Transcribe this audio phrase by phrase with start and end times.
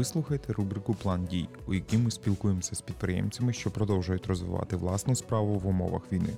[0.00, 5.14] Ви слухаєте рубрику План дій, у якій ми спілкуємося з підприємцями, що продовжують розвивати власну
[5.14, 6.32] справу в умовах війни,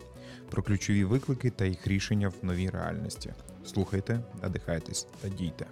[0.51, 3.33] про ключові виклики та їх рішення в новій реальності.
[3.65, 5.67] Слухайте, надихайтесь та дійте.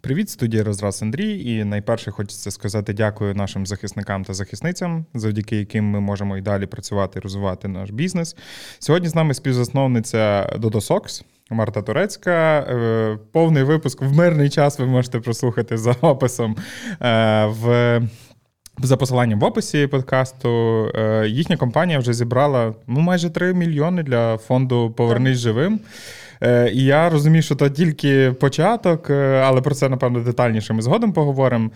[0.00, 1.44] Привіт, студія Розраз Андрій.
[1.44, 6.66] І найперше хочеться сказати дякую нашим захисникам та захисницям, завдяки яким ми можемо і далі
[6.66, 8.36] працювати розвивати наш бізнес.
[8.78, 11.24] Сьогодні з нами співзасновниця Додосокс.
[11.50, 12.58] Марта Турецька.
[12.58, 16.56] Е, повний випуск в мирний час ви можете прослухати за описом
[17.00, 18.00] е, в.
[18.82, 20.48] За посиланням в описі подкасту
[20.94, 25.80] е, їхня компанія вже зібрала ну майже 3 мільйони для фонду Повернись живим.
[26.72, 29.10] І я розумію, що це тільки початок,
[29.44, 31.70] але про це, напевно, детальніше ми згодом поговоримо.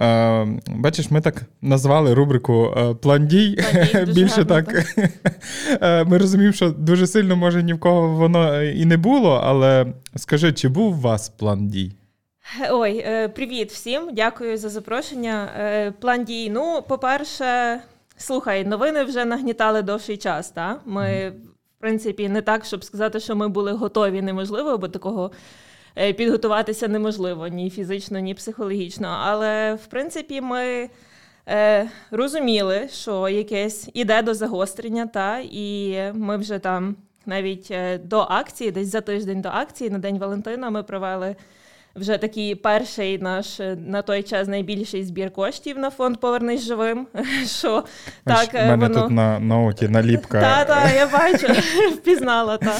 [0.00, 3.58] Е, бачиш, ми так назвали рубрику е, План дій.
[4.14, 4.66] Більше так.
[5.82, 9.86] Е, ми розуміємо, що дуже сильно, може, ні в кого воно і не було, але
[10.16, 11.92] скажи, чи був у вас план дій?
[12.70, 15.48] Ой, привіт всім, дякую за запрошення.
[16.00, 16.50] План дій.
[16.50, 17.80] Ну, по-перше,
[18.16, 20.50] слухай, новини вже нагнітали довший час.
[20.50, 20.80] Та?
[20.86, 21.32] Ми,
[21.78, 25.30] в принципі, не так, щоб сказати, що ми були готові, неможливо, бо такого
[25.98, 29.08] Е, підготуватися неможливо ні фізично, ні психологічно.
[29.08, 30.90] Але в принципі ми
[31.48, 36.96] е, розуміли, що якесь іде до загострення, та і ми вже там
[37.26, 41.36] навіть е, до акції, десь за тиждень до акції, на День Валентина, ми провели.
[41.96, 47.06] Вже такий перший наш е, на той час найбільший збір коштів на фонд Повернись живим.
[47.46, 47.84] Що
[48.24, 49.02] так У мене воно...
[49.02, 50.40] тут на ноуті наліпка.
[50.40, 51.46] Так, так, я бачу,
[51.94, 52.56] впізнала.
[52.56, 52.76] Та.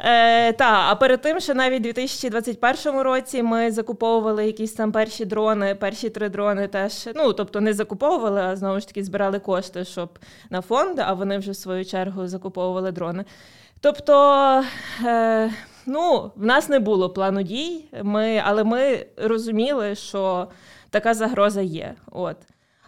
[0.00, 5.24] Е, Та, а перед тим, що навіть у 2021 році ми закуповували якісь там перші
[5.24, 7.08] дрони, перші три дрони теж.
[7.14, 10.18] Ну тобто не закуповували, а знову ж таки збирали кошти, щоб
[10.50, 13.24] на фонд, а вони вже в свою чергу закуповували дрони.
[13.80, 14.64] Тобто,
[15.04, 15.50] е,
[15.86, 20.48] ну, в нас не було плану дій, ми, але ми розуміли, що
[20.90, 21.94] така загроза є.
[22.12, 22.36] От.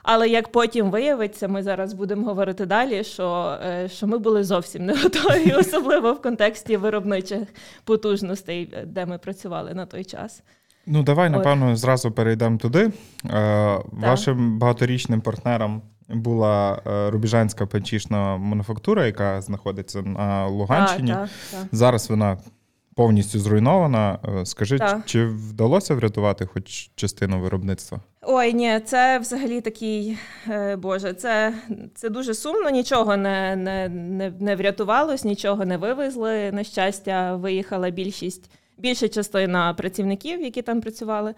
[0.02, 4.86] Але як потім виявиться, ми зараз будемо говорити далі, що е, що ми були зовсім
[4.86, 7.48] не готові, особливо в контексті виробничих
[7.84, 10.42] потужностей, де ми працювали на той час.
[10.86, 12.90] Ну, давай, напевно, зразу перейдемо туди.
[13.30, 21.12] Е, вашим багаторічним партнером була е, Рубіжанська печішна мануфактура, яка знаходиться на Луганщині.
[21.12, 21.68] Так, так, так.
[21.72, 22.38] Зараз вона
[22.98, 24.18] повністю зруйнована.
[24.40, 25.00] Е, скажи, так.
[25.06, 28.00] чи вдалося врятувати хоч частину виробництва?
[28.22, 31.54] Ой, ні, це взагалі такий, е, Боже, це
[31.94, 32.70] це дуже сумно.
[32.70, 36.52] Нічого не не, не, не врятувалось, нічого не вивезли.
[36.52, 41.34] На щастя, виїхала більшість, більша частина працівників, які там працювали.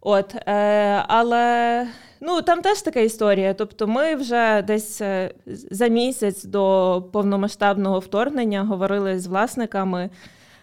[0.00, 1.86] От, е, Але
[2.20, 3.54] ну, там теж така історія.
[3.54, 5.34] Тобто, ми вже десь е,
[5.70, 10.10] за місяць до повномасштабного вторгнення говорили з власниками.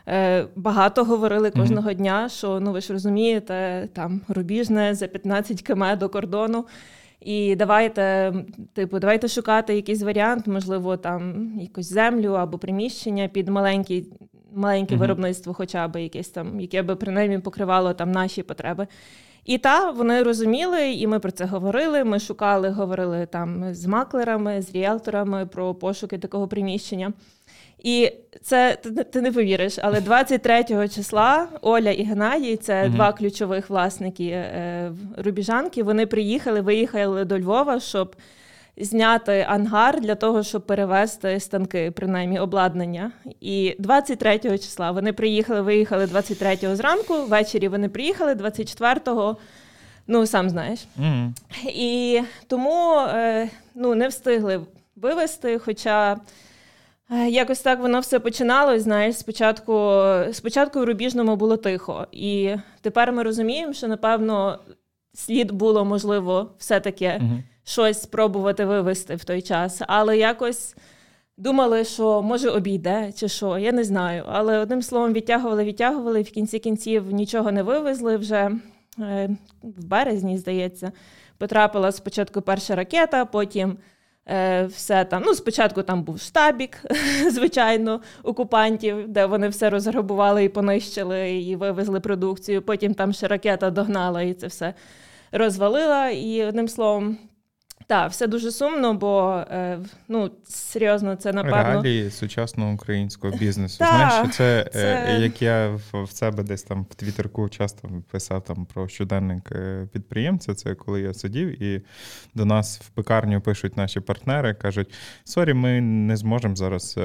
[0.10, 1.96] Е, багато говорили кожного mm-hmm.
[1.96, 6.66] дня, що ну ви ж розумієте, там рубіжне за 15 км до кордону.
[7.22, 8.34] І давайте,
[8.74, 14.06] типу, давайте шукати якийсь варіант, можливо, там якусь землю або приміщення під маленькі,
[14.54, 15.00] маленьке mm-hmm.
[15.00, 18.88] виробництво, хоча б якесь там, яке би принаймні покривало там наші потреби.
[19.46, 22.04] І та вони розуміли, і ми про це говорили.
[22.04, 27.14] Ми шукали, говорили там з маклерами, з ріелторами про пошуки такого приміщення.
[27.84, 33.14] І це ти, ти не повіриш, але 23 числа Оля і Геннадій, це mm два
[33.14, 35.84] ключових власники е, Рубіжанки.
[35.84, 38.16] Вони приїхали, виїхали до Львова, щоб
[38.78, 43.12] зняти ангар для того, щоб перевезти станки, принаймні обладнання.
[43.42, 47.14] І 23 числа вони приїхали, виїхали 23-го зранку.
[47.14, 49.38] Ввечері вони приїхали 24-го,
[50.08, 50.80] Ну сам знаєш.
[51.02, 51.32] mm
[51.66, 54.62] І тому е, ну не встигли
[54.96, 56.18] вивезти, хоча.
[57.12, 58.84] Е, якось так воно все починалось.
[58.84, 64.60] Знаєш, спочатку спочатку в рубіжному було тихо, і тепер ми розуміємо, що напевно
[65.14, 70.76] слід було можливо все-таки uh щось спробувати вивести в той час, але якось
[71.38, 74.24] думали, що може обійде чи що, я не знаю.
[74.28, 78.52] Але одним словом відтягували, відтягували, в кінці кінців нічого не вивезли вже
[79.00, 79.30] е,
[79.64, 80.92] в березні, здається.
[81.38, 83.78] Потрапила спочатку перша ракета, потім.
[84.30, 85.24] Е, все там.
[85.26, 86.78] Ну, спочатку там був штабік,
[87.30, 92.62] звичайно, окупантів, де вони все розграбували і понищили, і вивезли продукцію.
[92.62, 94.74] Потім там ще ракета догнала і це все
[95.32, 96.10] розвалила.
[96.10, 97.18] І одним словом,
[97.90, 103.78] Так, все дуже сумно, бо е, ну серйозно, це напевно реалії сучасного українського бізнесу.
[103.80, 108.44] Та, Знаєш, це, е, це як я в себе десь там в Твіттерку часто писав
[108.44, 110.54] там про щоденник е, підприємця.
[110.54, 111.82] Це коли я сидів, і
[112.36, 114.94] до нас в пекарню пишуть наші партнери, кажуть:
[115.24, 117.00] sorry, ми не зможемо зараз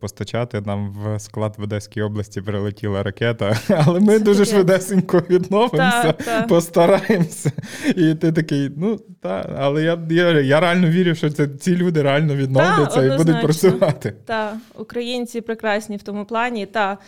[0.00, 0.60] постачати.
[0.60, 4.50] Нам в склад в Одеській області прилетіла ракета, але ми це дуже таке.
[4.50, 6.42] швидесенько відновимося, та, та.
[6.42, 7.52] постараємося.
[7.96, 9.98] І ти такий, ну так, але я.
[10.10, 14.14] я я реально вірю, що це ці люди реально відновляться і будуть працювати.
[14.24, 16.66] Так, українці прекрасні в тому плані.
[16.66, 16.98] Та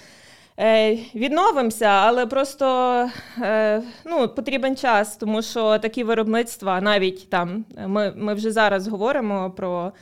[0.59, 3.09] е, відновимося, але просто
[3.43, 9.51] е, ну, потрібен час, тому що такі виробництва, навіть там ми, ми вже зараз говоримо
[9.51, 9.93] про.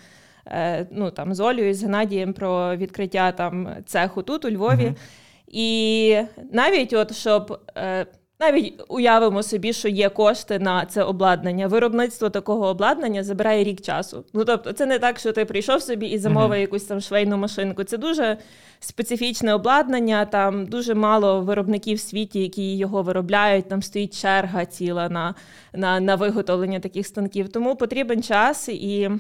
[0.47, 4.87] Е, ну там з Олею, з Геннадієм про відкриття там цеху тут у Львові.
[4.87, 4.94] uh
[5.50, 6.17] І
[6.53, 8.06] навіть, от щоб е,
[8.40, 11.67] навіть уявимо собі, що є кошти на це обладнання.
[11.67, 14.25] Виробництво такого обладнання забирає рік часу.
[14.32, 16.61] Ну тобто, це не так, що ти прийшов собі і замовив mm-hmm.
[16.61, 17.85] якусь там швейну машинку.
[17.85, 18.37] Це дуже
[18.81, 20.25] специфічне обладнання.
[20.25, 23.69] Там дуже мало виробників в світі, які його виробляють.
[23.69, 25.35] Там стоїть черга ціла на,
[25.73, 27.49] на, на виготовлення таких станків.
[27.49, 29.11] Тому потрібен час і.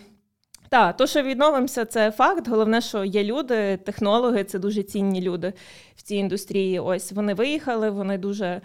[0.70, 2.48] Так, то, що відновимося, це факт.
[2.48, 5.52] Головне, що є люди, технологи це дуже цінні люди
[5.96, 6.80] в цій індустрії.
[6.80, 8.60] Ось вони виїхали, вони дуже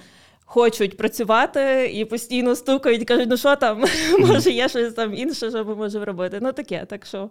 [0.54, 3.86] хочуть працювати і постійно стукають, кажуть, ну що там,
[4.20, 6.40] може, є щось там інше, що ми можемо робити.
[6.42, 7.30] Ну таке, так що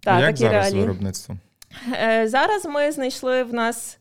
[0.00, 0.80] так, як такі зараз реалії.
[0.80, 1.36] виробництво?
[1.92, 3.98] Е, зараз ми знайшли в нас.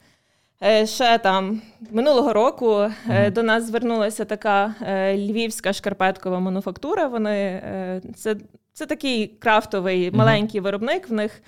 [0.64, 1.62] Е, ще там
[1.92, 3.32] минулого року mm-hmm.
[3.32, 4.76] до нас звернулася така
[5.16, 7.08] львівська шкарпеткова мануфактура.
[7.08, 7.62] Вони
[8.16, 8.36] це
[8.74, 10.64] це такий крафтовий маленький mm-hmm.
[10.64, 11.10] виробник.
[11.10, 11.42] В них,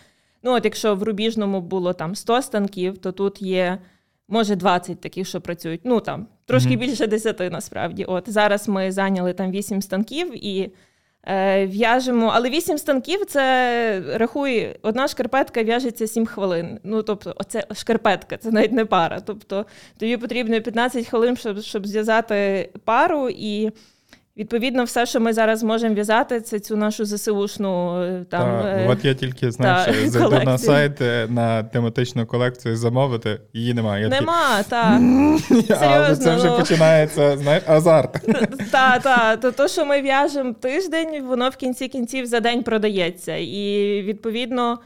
[0.43, 3.77] ну от якщо в Рубіжному було там 100 станків, то тут є
[4.27, 5.81] може 20 таких, що працюють.
[5.83, 6.79] Ну там трошки mm-hmm.
[6.79, 8.03] більше 10 насправді.
[8.05, 10.71] От зараз ми зайняли там 8 станків і
[11.23, 12.31] е, в'яжемо.
[12.33, 16.79] Але 8 станків це рахуй, одна шкарпетка в'яжеться 7 хвилин.
[16.83, 19.19] Ну тобто, оце шкарпетка, це навіть не пара.
[19.25, 19.65] Тобто
[19.97, 23.71] тобі потрібно 15 хвилин, щоб, щоб зв'язати пару і.
[24.37, 28.61] Відповідно, все, що ми зараз можемо в'язати, це цю нашу ЗСУшну е, там.
[28.61, 33.39] Та, е, от я тільки знаєш, та, зайду на сайт е, на тематичну колекцію замовити,
[33.53, 34.07] її немає.
[34.07, 35.01] Нема, так.
[35.81, 36.57] Але це вже ну...
[36.57, 38.25] починається знаєш, азарт.
[38.71, 39.39] Так, так.
[39.39, 43.35] То, то, що ми в'яжемо тиждень, воно в кінці кінців за день продається.
[43.35, 44.79] І відповідно,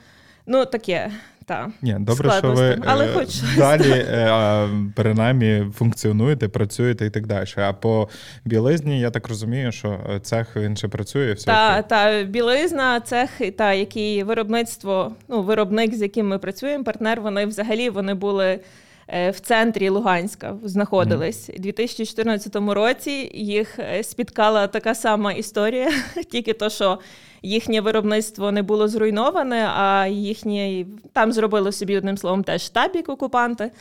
[0.48, 1.12] ну таке.
[1.51, 7.27] Та, Ні, добре, що ви але е, хоч далі е, принаймні функціонуєте, працюєте і так
[7.27, 7.45] далі.
[7.56, 8.09] А по
[8.45, 11.33] білизні, я так розумію, що цех він ще працює.
[11.33, 17.21] Все та, та білизна, цех, та який виробництво, ну виробник, з яким ми працюємо, партнер,
[17.21, 18.59] вони взагалі вони були.
[19.13, 23.31] Е, в центрі Луганська знаходились у 2014 році.
[23.34, 25.92] Їх спіткала така сама історія,
[26.31, 27.00] тільки то, що
[27.42, 33.72] їхнє виробництво не було зруйноване, а їхнє там зробили собі одним словом теж штабік окупанти,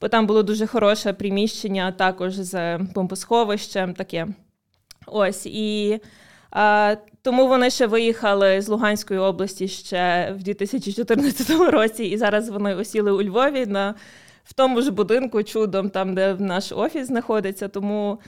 [0.00, 3.94] бо там було дуже хороше приміщення також з помпосховищем.
[3.94, 4.26] таке.
[5.06, 5.98] Ось і.
[6.50, 12.74] А, Тому вони ще виїхали з Луганської області ще в 2014 році, і зараз вони
[12.74, 13.94] осіли у Львові на
[14.50, 17.68] в тому ж будинку чудом, там де наш офіс знаходиться.
[17.68, 18.18] Тому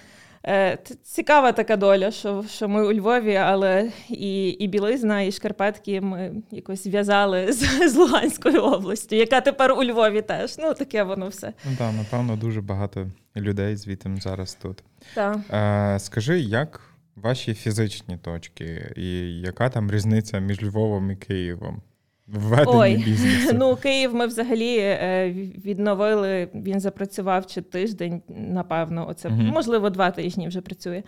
[0.47, 6.01] Е, цікава така доля, що що ми у Львові, але і і білизна, і шкарпетки
[6.01, 10.59] ми якось зв'язали з, з Луганською областю, яка тепер у Львові теж.
[10.59, 11.53] Ну таке воно все.
[11.65, 14.83] Ну так, напевно, дуже багато людей звідти зараз тут.
[15.15, 15.39] Так.
[15.53, 16.81] Е, Скажи, як
[17.17, 21.83] ваші фізичні точки, і яка там різниця між Львовом і Києвом?
[22.27, 23.51] Введення Ой, бізнесу.
[23.59, 25.35] ну Київ ми взагалі е,
[25.65, 26.49] відновили.
[26.55, 29.07] Він запрацював чи тиждень, напевно.
[29.09, 29.43] Оце угу.
[29.43, 31.03] можливо два тижні вже працює.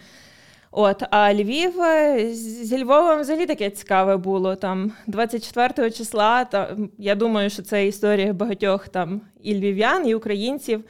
[0.70, 4.56] От, а Львів е, зі Львовом взагалі таке цікаве було.
[4.56, 6.44] Там 24 числа.
[6.44, 10.84] Та я думаю, що це історія багатьох там і львів'ян, і українців,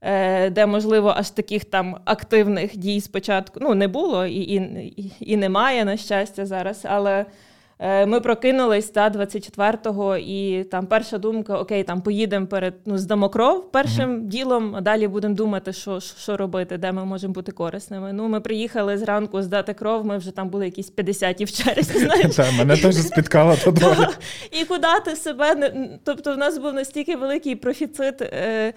[0.00, 5.36] е, де можливо аж таких там активних дій спочатку ну не було і, і, і
[5.36, 6.82] немає на щастя зараз.
[6.84, 7.26] Але
[7.80, 13.72] ми прокинулись та 24-го, і там перша думка: окей, там поїдемо перед ну, здамо кров
[13.72, 14.26] першим mm-hmm.
[14.26, 18.12] ділом, а далі будемо думати, що що робити, де ми можемо бути корисними.
[18.12, 20.06] Ну, ми приїхали зранку здати кров.
[20.06, 21.98] Ми вже там були якісь 50 в черзі.
[21.98, 22.36] знаєш.
[22.58, 24.10] Мене теж спіткала та доля.
[24.50, 25.72] І куди ти себе
[26.04, 28.22] тобто, в нас був настільки великий профіцит.
[28.22, 28.72] Е, Е,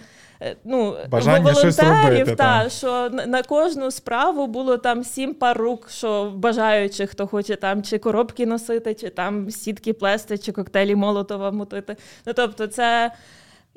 [0.63, 7.10] ну, Бажання волонтерів, та, що на кожну справу було там сім пар рук, що бажаючих,
[7.10, 11.96] хто хоче там чи коробки носити, чи там сітки плести, чи коктейлі Молотова мутити.
[12.25, 13.12] Ну тобто, це.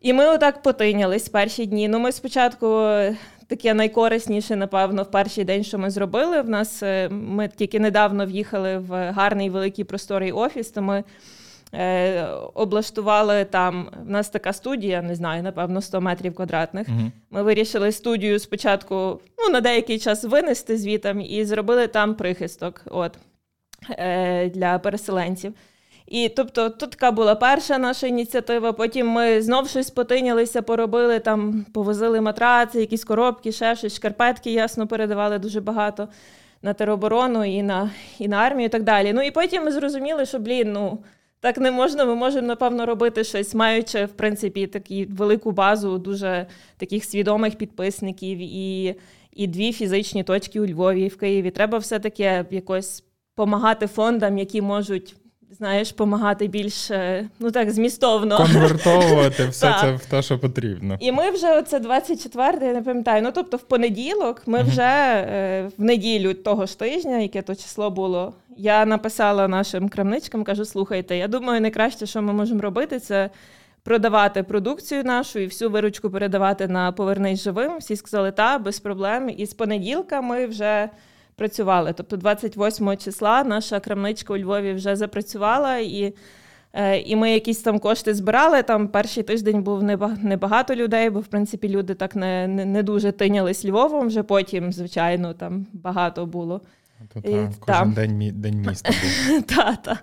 [0.03, 1.89] І ми отак потинялись перші дні.
[1.89, 2.67] Ну, ми спочатку
[3.47, 6.43] таке найкорисніше, напевно, в перший день, що ми зробили.
[6.43, 11.05] В нас е, ми тільки недавно в'їхали в гарний великий просторий офіс, то ми
[11.75, 12.25] е,
[12.55, 13.89] облаштували там.
[14.07, 16.89] В нас така студія, не знаю, напевно, 100 метрів квадратних.
[16.89, 17.11] Угу.
[17.31, 23.19] Ми вирішили студію спочатку ну, на деякий час винести звітом і зробили там прихисток от,
[23.91, 25.55] е, для переселенців.
[26.07, 28.73] І тобто, тут така була перша наша ініціатива.
[28.73, 34.87] Потім ми знов щось потинялися, поробили там, повозили матраци, якісь коробки, ще щось, шкарпетки, ясно,
[34.87, 36.09] передавали дуже багато
[36.63, 39.13] на тероборону і на і на армію, і так далі.
[39.13, 40.99] Ну і потім ми зрозуміли, що блін, ну
[41.43, 42.05] так не можна.
[42.05, 46.47] Ми можемо напевно робити щось, маючи в принципі таку велику базу дуже
[46.77, 48.95] таких свідомих підписників і,
[49.33, 51.51] і дві фізичні точки у Львові і в Києві.
[51.51, 53.05] Треба все таки якось.
[53.35, 55.17] Помагати фондам, які можуть
[55.51, 56.91] знаєш, допомагати більш
[57.39, 60.97] ну так змістовно конвертовувати все це в те, що потрібно.
[61.01, 63.23] І ми вже оце 24, я не пам'ятаю.
[63.23, 67.91] Ну тобто, в понеділок, ми вже е, в неділю того ж тижня, яке то число
[67.91, 68.33] було.
[68.57, 73.31] Я написала нашим крамничкам, кажу: слухайте, я думаю, найкраще, що ми можемо робити, це.
[73.85, 77.79] Продавати продукцію нашу і всю виручку передавати на повернись живим.
[77.79, 79.31] Всі сказали, та без проблем.
[79.37, 80.89] І з понеділка ми вже
[81.37, 81.93] працювали.
[81.93, 86.15] Тобто, 28 числа наша крамничка у Львові вже запрацювала і.
[86.75, 88.63] Е, і ми якісь там кошти збирали.
[88.63, 89.83] Там перший тиждень був
[90.23, 94.07] небагато людей, бо в принципі люди так не не, не дуже тинялись Львовом.
[94.07, 96.61] Вже потім, звичайно, там багато було.
[97.15, 97.85] То, та, Кожен та.
[97.85, 98.91] день день міста
[99.47, 99.99] та, та.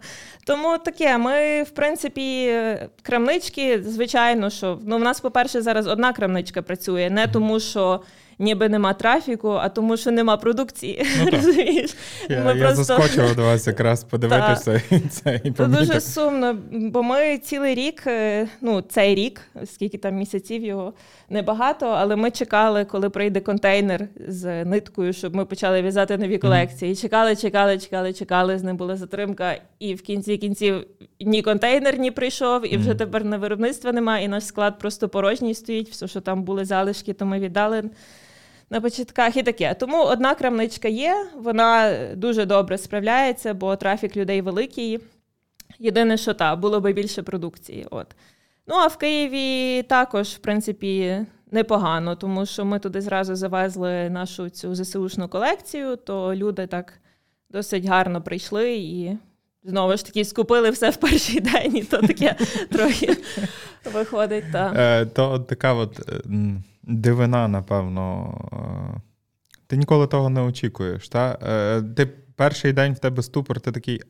[0.46, 2.56] Тому таке, ми, в принципі,
[3.02, 8.02] крамнички, звичайно, що ну, в нас, по-перше, зараз одна крамничка працює, не тому, що
[8.40, 11.06] ніби нема трафіку, а тому, що нема продукції.
[11.20, 11.96] Ну, розумієш?
[12.30, 12.84] Я ми я просто...
[12.84, 18.04] заскочила до вас якраз подивитися і це і Це дуже сумно, бо ми цілий рік,
[18.08, 20.94] е, ну цей рік, скільки там місяців його
[21.30, 26.92] небагато, але ми чекали, коли прийде контейнер з ниткою, щоб ми почали в'язати нові колекції.
[26.92, 28.58] І чекали, чекали, чекали, чекали.
[28.58, 29.56] З ним була затримка.
[29.80, 30.86] І в кінці кінців
[31.20, 34.26] ні контейнер ні прийшов, і вже тепер на виробництва немає.
[34.26, 35.90] І наш склад просто порожній стоїть.
[35.90, 37.84] Все, що там були залишки, то ми віддали
[38.70, 39.74] на початках і таке.
[39.74, 45.00] Тому одна крамничка є, вона дуже добре справляється, бо трафік людей великий.
[45.80, 47.88] Єдине, що так, було би більше продукції.
[47.92, 48.08] От.
[48.68, 54.50] Ну, а в Києві також, в принципі, непогано, тому що ми туди зразу завезли нашу
[54.50, 56.94] цю ЗСУшну колекцію, то люди так
[57.50, 59.18] досить гарно прийшли і.
[59.64, 62.36] Знову ж таки, скупили все в перший день, і то таке
[62.72, 63.18] трохи
[63.94, 64.44] виходить.
[64.52, 64.74] Та.
[64.76, 66.00] Е, то така от
[66.84, 68.34] дивина, напевно.
[68.54, 69.02] Е,
[69.68, 71.10] ти ніколи того не очікуєш.
[71.10, 71.40] Та?
[71.44, 72.06] Е, ти
[72.36, 74.02] перший день в тебе ступор, ти такий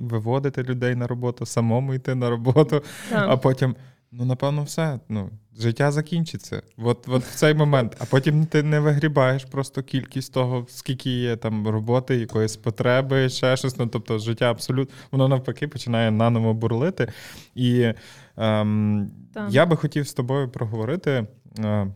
[0.00, 3.26] виводити людей на роботу, самому йти на роботу, так.
[3.28, 3.76] а потім.
[4.16, 5.00] Ну, напевно, все.
[5.08, 6.62] Ну, Життя закінчиться.
[6.76, 7.96] От от в цей момент.
[7.98, 13.56] А потім ти не вигрібаєш просто кількість того, скільки є там роботи, якоїсь потреби, ще
[13.56, 13.78] щось.
[13.78, 17.12] Ну, Тобто життя абсолютно, воно навпаки починає наново бурлити.
[17.54, 17.92] І
[18.36, 19.10] ем,
[19.48, 21.26] я би хотів з тобою проговорити
[21.58, 21.86] Е,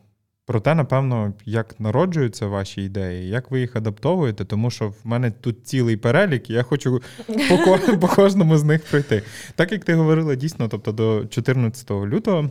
[0.48, 5.66] Проте, напевно, як народжуються ваші ідеї, як ви їх адаптовуєте, тому що в мене тут
[5.66, 7.02] цілий перелік, і я хочу
[7.48, 9.22] по, по кожному з них пройти.
[9.54, 12.50] Так як ти говорила дійсно, тобто до 14 лютого.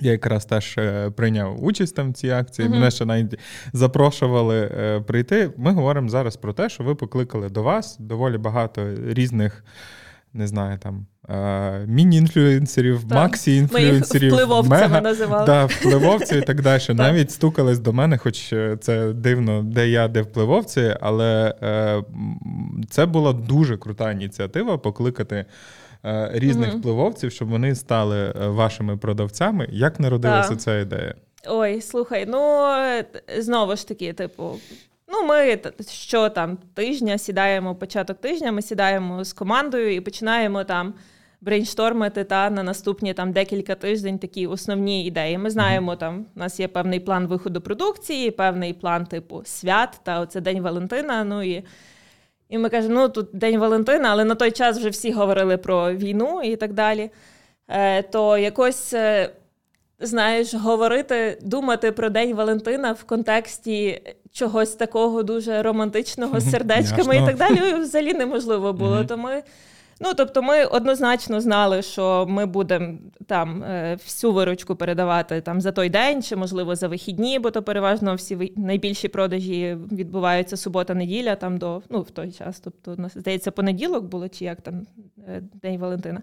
[0.00, 2.72] Я якраз теж е, прийняв участь там в цій акції, uh-huh.
[2.72, 3.38] мене ще навіть
[3.72, 5.50] запрошували е, прийти.
[5.56, 9.64] Ми говоримо зараз про те, що ви покликали до вас доволі багато різних,
[10.34, 11.06] не знаю, там
[11.86, 15.46] міні-інфлюенсерів, максі-інфлюенсерів, впливовцями називали.
[15.46, 16.82] Да, впливовці і так далі.
[16.88, 22.02] Навіть стукались до мене, хоч е, це дивно, де я, де впливовці, але е,
[22.90, 25.44] це була дуже крута ініціатива покликати.
[26.04, 26.78] Е, різних mm-hmm.
[26.78, 29.68] впливовців, щоб вони стали вашими продавцями.
[29.70, 31.14] Як народилася ця ідея?
[31.46, 32.68] Ой, слухай, ну
[33.38, 34.58] знову ж таки, типу,
[35.12, 35.58] Ну, ми
[35.90, 40.94] що там тижня сідаємо початок тижня, ми сідаємо з командою і починаємо там
[41.40, 45.38] брейнштормити та на наступні там декілька тиждень такі основні ідеї.
[45.38, 50.20] Ми знаємо, там у нас є певний план виходу продукції, певний план типу свят, та
[50.20, 51.24] оце День Валентина.
[51.24, 51.64] Ну і
[52.48, 55.94] і ми кажемо, ну тут День Валентина, але на той час вже всі говорили про
[55.94, 57.10] війну і так далі.
[57.68, 58.94] Е, То якось.
[58.94, 59.30] Е,
[60.00, 64.02] знаєш, говорити, думати про День Валентина в контексті
[64.32, 69.04] чогось такого дуже романтичного з сердечками і так далі, взагалі неможливо було.
[69.04, 69.42] То ми
[70.04, 75.72] Ну, тобто, ми однозначно знали, що ми будемо там е, всю виручку передавати там за
[75.72, 81.58] той день, чи можливо за вихідні, бо то переважно всі найбільші продажі відбуваються субота-неділя, там
[81.58, 82.60] до ну в той час.
[82.60, 84.86] Тобто, здається, понеділок було, чи як там
[85.62, 86.20] День Валентина.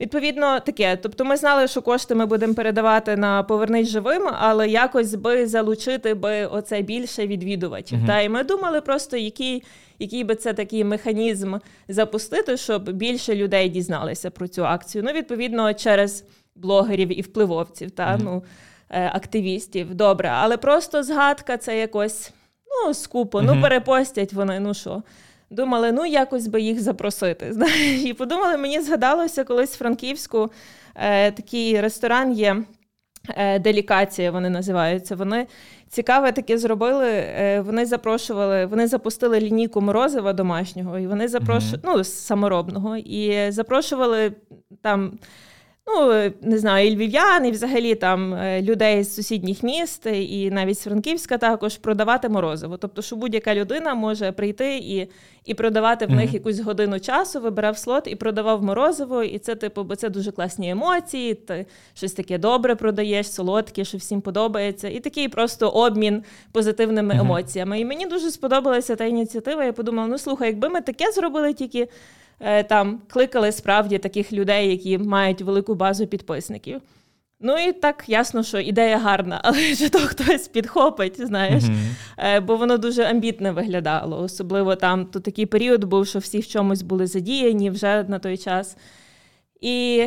[0.00, 0.96] Відповідно, таке.
[0.96, 6.14] Тобто, ми знали, що кошти ми будемо передавати на повернись живим, але якось би залучити
[6.14, 7.98] би оце більше відвідувачів.
[7.98, 8.06] Uh-huh.
[8.06, 9.62] Та і ми думали просто, який
[9.98, 11.54] який би це такий механізм
[11.88, 15.04] запустити, щоб більше людей дізналися про цю акцію.
[15.06, 16.24] Ну, відповідно, через
[16.54, 18.22] блогерів і впливовців, та mm-hmm.
[18.24, 18.42] ну
[18.90, 19.94] е, активістів.
[19.94, 22.32] Добре, але просто згадка це якось
[22.66, 23.38] ну скупо.
[23.38, 23.54] Mm-hmm.
[23.54, 24.60] Ну перепостять вони.
[24.60, 25.02] Ну що.
[25.54, 27.54] Думали, ну якось би їх запросити.
[28.04, 30.50] І подумали, мені згадалося колись в Франківську
[30.94, 32.56] е, такий ресторан є.
[33.28, 35.16] Е, делікація вони називаються.
[35.16, 35.46] Вони
[35.88, 37.10] цікаве таке зробили.
[37.10, 41.96] Е, вони запрошували, вони запустили лінійку морозива домашнього, і вони запрошували mm-hmm.
[41.96, 44.32] ну, саморобного, і запрошували
[44.82, 45.18] там
[45.86, 50.78] ну не знаю, і львів'ян, і взагалі там е, людей з сусідніх міст, і навіть
[50.78, 52.76] з Франківська також продавати морозиво.
[52.76, 55.08] Тобто, що будь-яка людина може прийти і
[55.44, 56.14] і продавати в mm-hmm.
[56.14, 59.22] них якусь годину часу, вибирав слот і продавав морозиво.
[59.22, 61.34] І це, типу, бо це дуже класні емоції.
[61.34, 66.22] Ти щось таке добре продаєш, солодке, що всім подобається, і такий просто обмін
[66.52, 67.20] позитивними mm-hmm.
[67.20, 67.80] емоціями.
[67.80, 69.64] І мені дуже сподобалася та ініціатива.
[69.64, 71.88] Я подумала: ну слухай, якби ми таке зробили тільки.
[72.40, 76.80] Е, там кликали справді таких людей, які мають велику базу підписників.
[77.40, 82.40] Ну і так ясно, що ідея гарна, але чи то хтось підхопить, знаєш, mm-hmm.
[82.40, 84.22] бо воно дуже амбітне виглядало.
[84.22, 88.36] Особливо там то такий період був, що всі в чомусь були задіяні вже на той
[88.36, 88.76] час.
[89.60, 90.06] І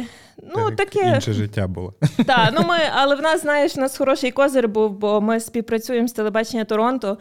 [0.55, 1.93] ну, так, таке інше життя було.
[2.25, 6.07] Так, ну ми, але в нас, знаєш, у нас хороший козир був, бо ми співпрацюємо
[6.07, 7.17] з телебачення Торонто.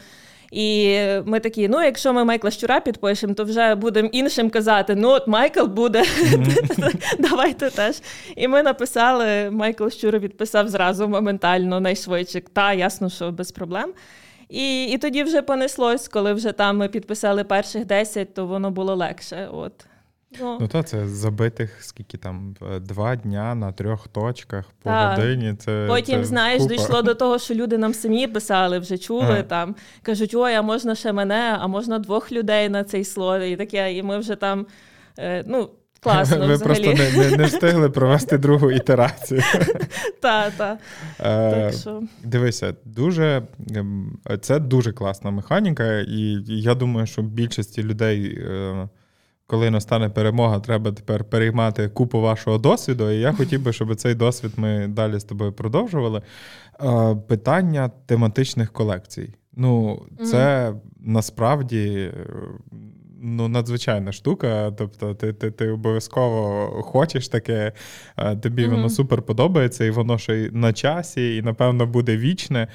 [0.53, 5.09] І ми такі: ну, якщо ми Майкла Щура підпишемо, то вже будемо іншим казати: ну,
[5.09, 6.05] от Майкл буде,
[7.19, 8.00] давайте теж.
[8.37, 12.43] І ми написали: Майкл Щура відписав зразу моментально, найшвидше.
[12.53, 13.93] Та, ясно, що без проблем.
[14.49, 18.95] І і тоді вже понеслось, коли вже там ми підписали перших 10, то воно було
[18.95, 19.49] легше.
[19.53, 19.73] От.
[20.40, 25.19] Ну, ну то це забитих скільки там два дня на трьох точках по так.
[25.19, 25.55] годині.
[25.55, 26.75] Це потім, це знаєш, купа.
[26.75, 29.43] дійшло до того, що люди нам самі писали, вже чули ага.
[29.43, 29.75] там.
[30.02, 33.43] Кажуть, ой, а можна ще мене, а можна двох людей на цей слот.
[33.43, 34.66] І таке, і ми вже там.
[35.19, 36.85] Е, ну, Класно, Ви взагалі.
[36.85, 39.43] просто не не, не встигли провести другу ітерацію.
[40.21, 40.78] Так, так.
[41.21, 41.73] Е,
[42.23, 43.43] дивися, дуже
[43.75, 48.88] ем, це дуже класна механіка, і я думаю, що більшості людей е,
[49.47, 53.11] коли настане перемога, треба тепер переймати купу вашого досвіду.
[53.11, 56.23] І я хотів би, щоб цей досвід ми далі з тобою продовжували.
[57.29, 59.35] Питання тематичних колекцій.
[59.56, 60.76] Ну, це mm-hmm.
[61.00, 62.13] насправді
[63.21, 64.73] ну, надзвичайна штука.
[64.78, 67.73] Тобто, ти ти, ти обов'язково хочеш таке,
[68.43, 68.71] тобі mm-hmm.
[68.71, 72.69] воно супер подобається, і воно ще й на часі, і, напевно, буде вічне.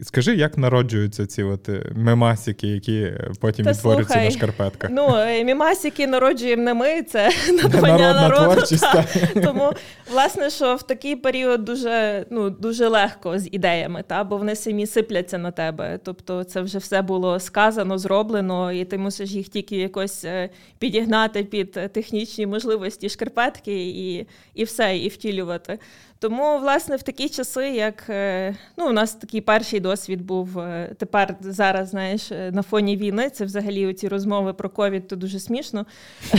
[0.00, 4.90] Скажи, як народжуються ці от е, мемасики, які потім Та відтворюються слухай, на шкарпетках?
[4.92, 7.30] Ну, е, мемасики народжуємо не ми, це
[7.62, 8.62] надбання народу.
[8.80, 9.04] Та.
[9.44, 9.72] Тому,
[10.12, 14.24] власне, що в такий період дуже ну, дуже легко з ідеями, та?
[14.24, 15.98] бо вони самі сипляться на тебе.
[16.04, 21.44] Тобто це вже все було сказано, зроблено, і ти мусиш їх тільки якось е, підігнати
[21.44, 25.78] під технічні можливості шкарпетки і, і все, і втілювати.
[26.22, 30.94] Тому, власне, в такі часи, як е, ну, у нас такий перший досвід був е,
[30.98, 35.40] тепер зараз, знаєш, е, на фоні війни, це взагалі ці розмови про ковід, то дуже
[35.40, 35.86] смішно.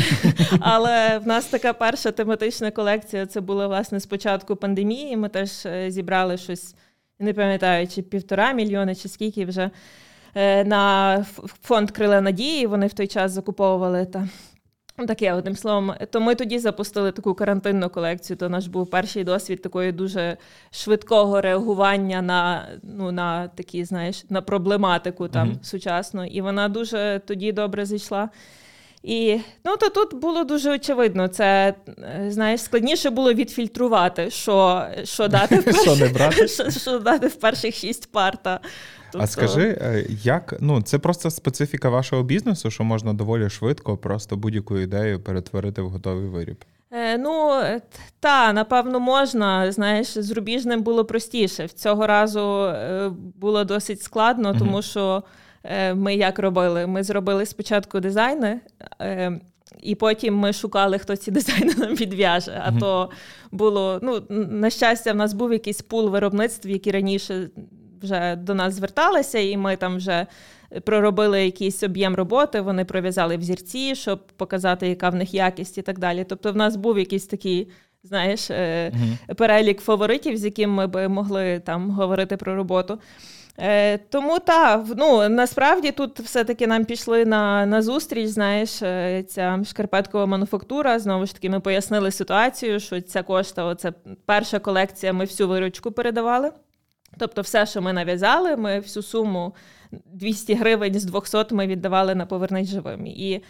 [0.60, 5.17] Але в нас така перша тематична колекція це була власне з початку пандемії.
[5.17, 6.76] Ми теж зібрали щось,
[7.19, 9.69] не пам'ятаю, чи півтора мільйони, чи скільки вже
[10.65, 11.26] на
[11.62, 12.67] фонд Крила Надії.
[12.67, 14.28] Вони в той час закуповували та.
[14.96, 18.38] Таке одним словом, то ми тоді запустили таку карантинну колекцію.
[18.38, 20.38] То наш був перший досвід такої дуже
[20.72, 25.64] швидкого реагування на ну на такі, знаєш, на проблематику там mm-hmm.
[25.64, 26.26] сучасну.
[26.26, 28.30] І вона дуже тоді добре зайшла.
[29.04, 31.28] І ну то тут було дуже очевидно.
[31.28, 31.74] Це
[32.28, 36.48] знаєш, складніше було відфільтрувати, що що дати в перших, що не брати?
[36.54, 38.38] Що, що дати в перших шість пар.
[38.44, 38.60] Та,
[39.12, 39.24] Тобто...
[39.24, 44.38] А скажи, е, як ну це просто специфіка вашого бізнесу, що можна доволі швидко просто
[44.38, 46.66] будь-яку ідею перетворити в готовий виріб?
[46.92, 47.62] Е, ну
[48.20, 49.72] та напевно можна.
[49.72, 51.66] Знаєш, з рубіжним було простіше.
[51.66, 55.43] В цього разу е, було досить складно, тому що е,
[55.95, 56.88] ми як робили?
[56.88, 58.60] Ми зробили спочатку дизайни.
[59.02, 59.39] Е,
[59.82, 62.62] і потім ми шукали, хто ці дизайни нам відв'яже.
[62.65, 62.80] А mm-hmm.
[62.80, 63.10] то
[63.52, 67.49] було, ну, на щастя, в нас був якийсь пул виробництв, які раніше
[68.02, 70.28] вже до нас зверталися, і ми там вже
[70.84, 72.62] проробили якийсь об'єм роботи.
[72.62, 76.26] Вони пров'язали взірці, щоб показати, яка в них якість і так далі.
[76.30, 77.67] Тобто, в нас був якийсь такий.
[78.06, 79.34] Знаєш, uh-huh.
[79.36, 82.99] перелік фаворитів, з яким ми би могли там говорити про роботу.
[83.60, 89.60] Е, Тому так, ну насправді тут все-таки нам пішли на на зустріч, знаєш, е, ця
[89.66, 91.00] шкарпеткова мануфактура.
[91.00, 93.94] Знову ж таки, ми пояснили ситуацію, що ця кошта, це
[94.26, 96.52] перша колекція, ми всю виручку передавали.
[97.18, 99.56] Тобто, все, що ми нав'язали, ми всю суму
[99.92, 103.08] 200 гривень з 200 ми віддавали на повернись живим.
[103.08, 103.44] І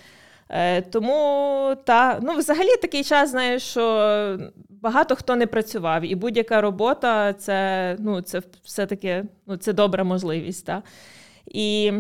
[0.50, 6.62] е, тому та ну, взагалі такий час, знаєш, що багато хто не працював, і будь-яка
[6.62, 10.66] робота це ну, це все-таки ну, це добра можливість.
[10.66, 10.84] Та.
[11.48, 11.92] І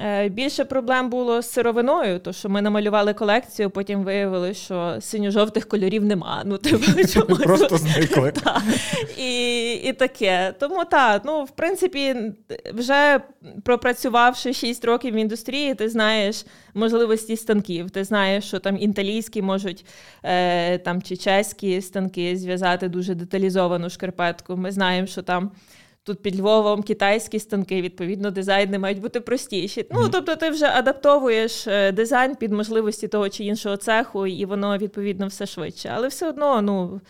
[0.00, 5.68] е, більше проблем було з сировиною, то що ми намалювали колекцію, потім виявили, що синьо-жовтих
[5.68, 6.42] кольорів нема.
[6.44, 8.32] Ну, типу, чому Просто зникли.
[9.18, 10.54] І і таке.
[10.60, 12.16] Тому так, ну, в принципі,
[12.74, 13.20] вже
[13.64, 17.90] пропрацювавши 6 років в індустрії, ти знаєш можливості станків.
[17.90, 19.86] Ти знаєш, що там італійські можуть
[20.22, 24.56] е, там, чи чеські станки зв'язати дуже деталізовану шкарпетку.
[24.56, 25.50] Ми знаємо, що там.
[26.04, 29.86] Тут під Львовом китайські станки, відповідно, дизайни мають бути простіші.
[29.90, 34.78] Ну, тобто, ти вже адаптовуєш е, дизайн під можливості того чи іншого цеху, і воно
[34.78, 35.90] відповідно все швидше.
[35.94, 37.00] Але все одно, ну.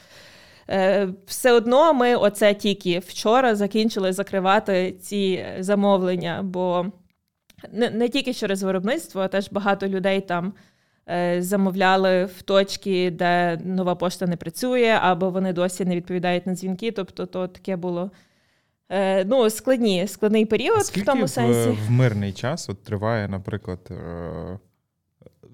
[0.71, 6.87] Е, все одно ми оце тільки вчора закінчили закривати ці замовлення, бо
[7.73, 10.55] не не тільки через виробництво, а теж багато людей там
[11.09, 16.55] е, замовляли в точки, де нова пошта не працює, або вони досі не відповідають на
[16.55, 16.91] дзвінки.
[16.91, 18.11] Тобто, то таке було Е,
[19.27, 21.71] ну, складні, складний період Скільки в тому сенсі.
[21.71, 24.59] В, в мирний час от триває, наприклад, е,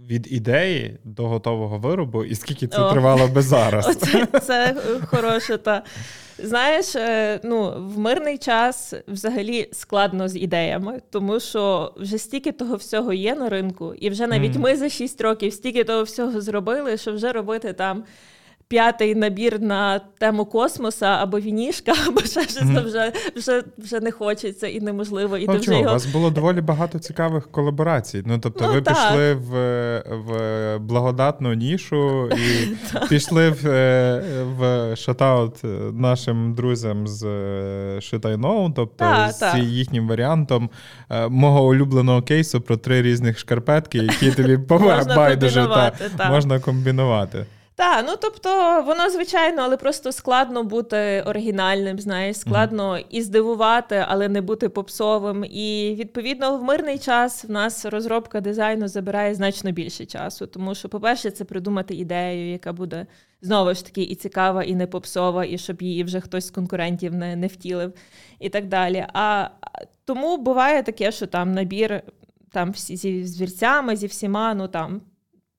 [0.08, 2.92] від ідеї до готового виробу, і скільки це О.
[2.92, 3.88] тривало би зараз?
[3.88, 5.58] Оце, Це хороше.
[5.58, 5.82] Та.
[6.38, 12.76] Знаєш, е, ну, в мирний час взагалі складно з ідеями, тому що вже стільки того
[12.76, 14.58] всього є на ринку, і вже навіть mm.
[14.58, 18.04] ми за 6 років стільки того всього зробили, що вже робити там
[18.68, 22.84] п'ятий набір на тему космоса або вінішка, або ще щось mm-hmm.
[22.84, 25.38] вже вже, вже не хочеться і неможливо.
[25.38, 25.72] І ну, ти чого?
[25.72, 25.90] вже його...
[25.90, 28.22] У вас було доволі багато цікавих колаборацій.
[28.26, 28.94] Ну тобто, ну, ви так.
[28.94, 29.48] пішли в
[30.08, 32.76] в благодатну нішу і
[33.08, 33.68] пішли в
[34.58, 35.54] в шатаут
[35.92, 37.20] нашим друзям з
[38.00, 39.58] Шитайноу, тобто так, з так.
[39.58, 40.70] їхнім варіантом
[41.10, 44.56] е, мого улюбленого кейсу про три різних шкарпетки, які тобі
[45.16, 45.66] байдуже
[46.16, 47.46] та можна комбінувати.
[47.78, 53.06] Так, ну тобто воно звичайно, але просто складно бути оригінальним, знаєш, складно mm-hmm.
[53.10, 55.44] і здивувати, але не бути попсовим.
[55.44, 60.46] І відповідно в мирний час в нас розробка дизайну забирає значно більше часу.
[60.46, 63.06] Тому що, по-перше, це придумати ідею, яка буде
[63.42, 67.14] знову ж таки і цікава, і не попсова, і щоб її вже хтось з конкурентів
[67.14, 67.92] не не втілив,
[68.40, 69.06] і так далі.
[69.12, 69.48] А
[70.04, 72.02] тому буває таке, що там набір
[72.52, 75.00] там всі зі звірцями, зі всіма, ну там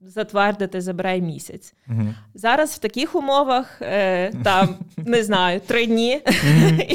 [0.01, 1.73] затвердити забирає місяць.
[1.87, 2.13] Угу.
[2.33, 6.21] Зараз в таких умовах е, там не знаю, три дні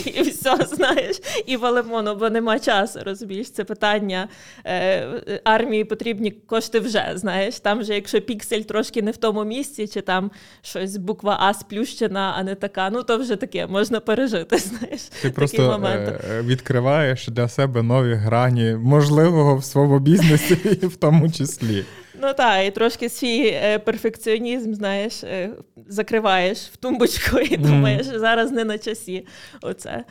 [0.05, 3.01] і все знаєш, і валимо, бо нема часу.
[3.05, 4.29] Розумієш, це питання
[4.67, 7.13] е, армії потрібні кошти вже.
[7.15, 10.31] Знаєш, там вже якщо піксель трошки не в тому місці, чи там
[10.63, 12.91] щось буква А сплющена, а не така.
[12.91, 14.59] Ну то вже таке можна пережити.
[14.59, 16.21] Знаєш, ти просто моменти.
[16.31, 21.85] Е, відкриваєш для себе нові грані можливого в своєму бізнесі, в тому числі.
[22.25, 25.51] Ну так, і трошки свій е, перфекціонізм, знаєш, е,
[25.89, 29.27] закриваєш в тумбочку і думаєш, зараз не на часі.
[29.63, 30.05] Оце.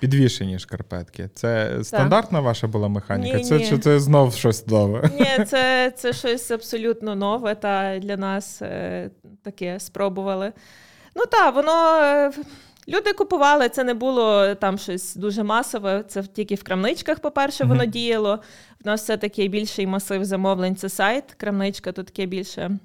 [0.00, 1.28] Підвішені шкарпетки.
[1.34, 3.38] Це стандартна ваша була механіка?
[3.38, 3.66] Ні, це ні.
[3.66, 5.10] чи це знов щось нове?
[5.20, 9.10] Ні, це це щось абсолютно нове, та для нас е,
[9.42, 10.52] таке спробували.
[11.16, 12.32] Ну так, воно.
[12.88, 16.04] Люди купували, це не було там щось дуже масове.
[16.08, 17.90] Це тільки в крамничках, по-перше, воно mm-hmm.
[17.90, 18.40] діяло.
[18.84, 21.34] В нас все таки більший масив замовлень це сайт.
[21.34, 22.78] Крамничка тут таке більше.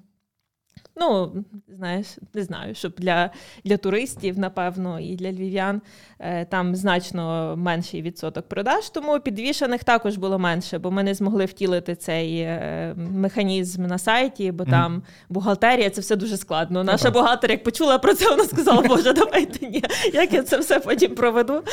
[1.00, 1.32] Ну,
[1.78, 3.30] знаєш, не знаю, щоб для
[3.64, 5.82] для туристів, напевно, і для львів'ян
[6.20, 11.46] е, там значно менший відсоток продаж, тому підвішаних також було менше, бо ми не змогли
[11.46, 14.70] втілити цей е, механізм на сайті, бо mm.
[14.70, 16.84] там бухгалтерія це все дуже складно.
[16.84, 19.84] Наша бухгалтер, як почула про це, вона сказала, Боже, давайте ні,
[20.14, 21.64] як я це все потім проведу.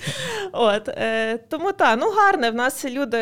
[0.52, 2.50] От, е, Тому так, ну гарне.
[2.50, 3.18] В нас люди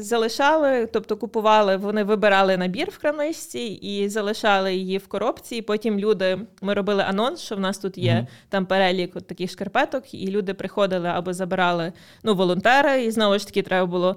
[0.00, 5.56] залишали, тобто купували, вони вибирали набір в крамничці і залишали її в коробці.
[5.56, 8.26] І потім люди ми робили анонс, що в нас тут є mm-hmm.
[8.48, 13.46] там перелік от таких шкарпеток, і люди приходили або забирали ну, волонтери, і знову ж
[13.46, 14.16] таки треба було.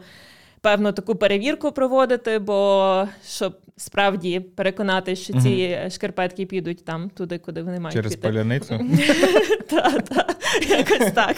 [0.62, 7.38] Певно, таку перевірку проводити, бо щоб справді переконати, що ці mm шкарпетки підуть там туди,
[7.38, 8.28] куди вони мають через піти.
[9.69, 10.38] Так, так,
[10.69, 11.36] якось так.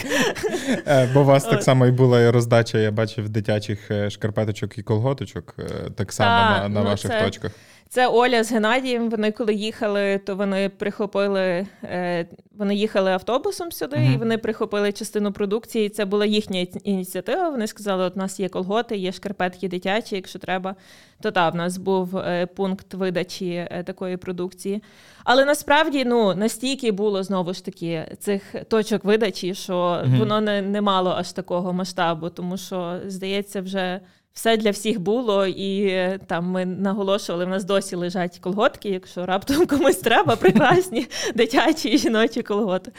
[0.88, 4.84] Е, бо у вас так само і була роздача, я бачив дитячих е, шкарпеточок і
[4.84, 5.64] колготочок, е,
[5.96, 7.52] так само на на ну, ваших точках.
[7.90, 9.10] Це Оля з Геннадієм.
[9.10, 14.14] Вони коли їхали, то вони прихопили, е, вони їхали автобусом сюди, mm-hmm.
[14.14, 15.90] і вони прихопили частину продукції.
[15.90, 17.50] Це була їхня ініціатива.
[17.50, 20.76] Вони сказали: от у нас є колготи, є шкарпетки дитячі, якщо треба.
[21.22, 24.84] То та в нас був е, пункт видачі е, такої продукції.
[25.24, 30.20] Але насправді ну настільки було знову ж таки цих точок видачі, що mm-hmm.
[30.20, 34.02] воно не, не мало аж такого масштабу, тому що здається, вже
[34.38, 39.66] все для всіх було, і там ми наголошували, в нас досі лежать колготки, якщо раптом
[39.68, 42.92] комусь треба, прекрасні дитячі і жіночі колготи.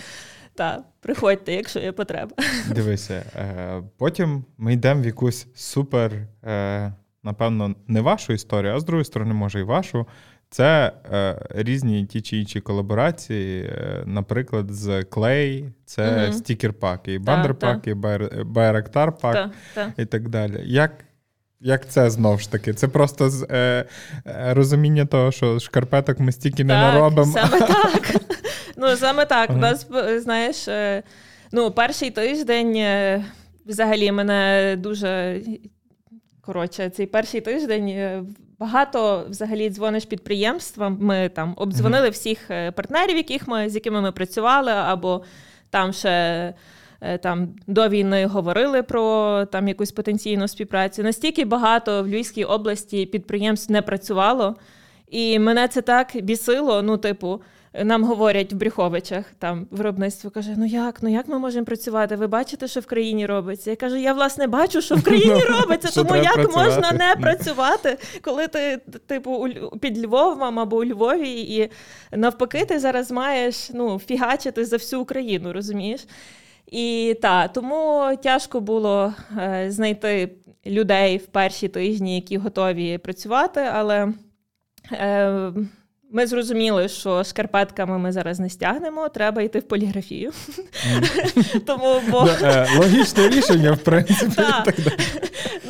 [0.54, 2.30] Так, приходьте, якщо є потреба.
[2.74, 6.12] Дивися, е, потім ми йдемо в якусь супер,
[6.44, 10.06] е, напевно, не вашу історію, а з другої сторони, може, і вашу.
[10.50, 17.94] Це е, різні ті чи інші колаборації, е, наприклад, з Clay, це mm стікер-паки, бандер-паки,
[18.44, 19.50] байрактар-пак
[19.98, 20.62] і так далі.
[20.64, 21.04] Як
[21.60, 22.74] як це знову ж таки?
[22.74, 23.84] Це просто з, е,
[24.26, 27.32] е, розуміння того, що шкарпеток ми стільки не наробимо.
[27.32, 28.14] Саме так.
[28.76, 29.50] Ну, саме так.
[29.50, 31.02] У нас, знаєш, е,
[31.52, 33.24] ну, перший тиждень е,
[33.66, 35.40] взагалі мене дуже
[36.40, 37.88] коротше, цей перший тиждень.
[37.88, 38.22] Е,
[38.58, 40.98] багато взагалі дзвониш підприємствам.
[41.00, 45.24] Ми там обдзвонили всіх партнерів, яких ми, з якими ми працювали, або
[45.70, 46.54] там ще Е,
[47.22, 51.02] там до війни говорили про там якусь потенційну співпрацю.
[51.02, 54.56] Настільки багато в Львівській області підприємств не працювало,
[55.08, 56.82] і мене це так бісило.
[56.82, 57.40] Ну, типу.
[57.84, 62.16] Нам говорять в Брюховичах, там виробництво каже: Ну як, ну як ми можемо працювати?
[62.16, 63.70] Ви бачите, що в країні робиться?
[63.70, 67.98] Я кажу, я власне бачу, що в країні ну, робиться, тому як можна не працювати,
[68.22, 69.46] коли ти, типу,
[69.80, 71.70] під Львовом або у Львові, і
[72.16, 76.00] навпаки, ти зараз маєш ну, фігачити за всю Україну, розумієш?
[76.72, 80.30] І так, тому тяжко було е, знайти
[80.66, 84.08] людей в перші тижні, які готові працювати, але
[84.92, 85.52] е,
[86.10, 90.32] ми зрозуміли, що шкарпетками ми зараз не стягнемо, треба йти в поліграфію.
[91.66, 94.42] Тому бо е, логічне рішення, в принципі.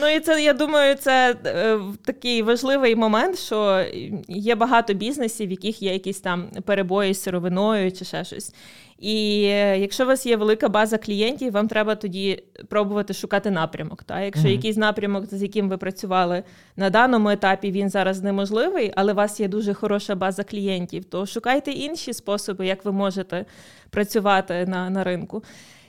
[0.00, 3.84] Ну і це я думаю, це е, такий важливий момент, що
[4.28, 8.54] є багато бізнесів, в яких є якісь там перебої з сировиною чи ще щось.
[8.98, 14.04] І е, якщо у вас є велика база клієнтів, вам треба тоді пробувати шукати напрямок.
[14.04, 14.20] Та?
[14.20, 14.52] Якщо mm-hmm.
[14.52, 16.42] якийсь напрямок, з яким ви працювали
[16.76, 21.26] на даному етапі, він зараз неможливий, але у вас є дуже хороша база клієнтів, то
[21.26, 23.44] шукайте інші способи, як ви можете
[23.90, 25.44] працювати на, на ринку.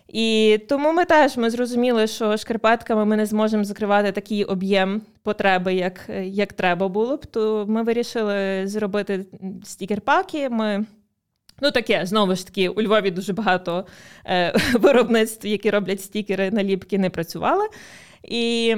[0.07, 5.73] І тому ми теж ми зрозуміли, що шкарпетками ми не зможемо закривати такий об'єм потреби,
[5.73, 7.25] як як треба було б.
[7.25, 9.25] То ми вирішили зробити
[9.63, 10.49] стікер-паки.
[10.49, 10.85] Ми
[11.61, 13.85] Ну, таке, знову ж таки, у Львові дуже багато
[14.25, 17.65] е, виробництв, які роблять стікери, наліпки, не працювали.
[18.23, 18.75] І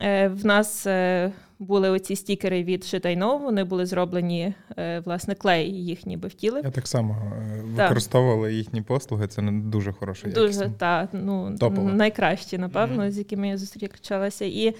[0.00, 5.70] е, в нас е, були оці стікери від Шитайно, вони були зроблені, е, власне, клей
[5.70, 6.64] їх ніби втілив.
[6.64, 10.28] Я так само е, використовувала їхні послуги, це не дуже хороша.
[10.28, 13.10] Дуже, так, ну, найкращі, напевно, mm-hmm.
[13.10, 14.44] з якими я зустрічалася.
[14.44, 14.74] І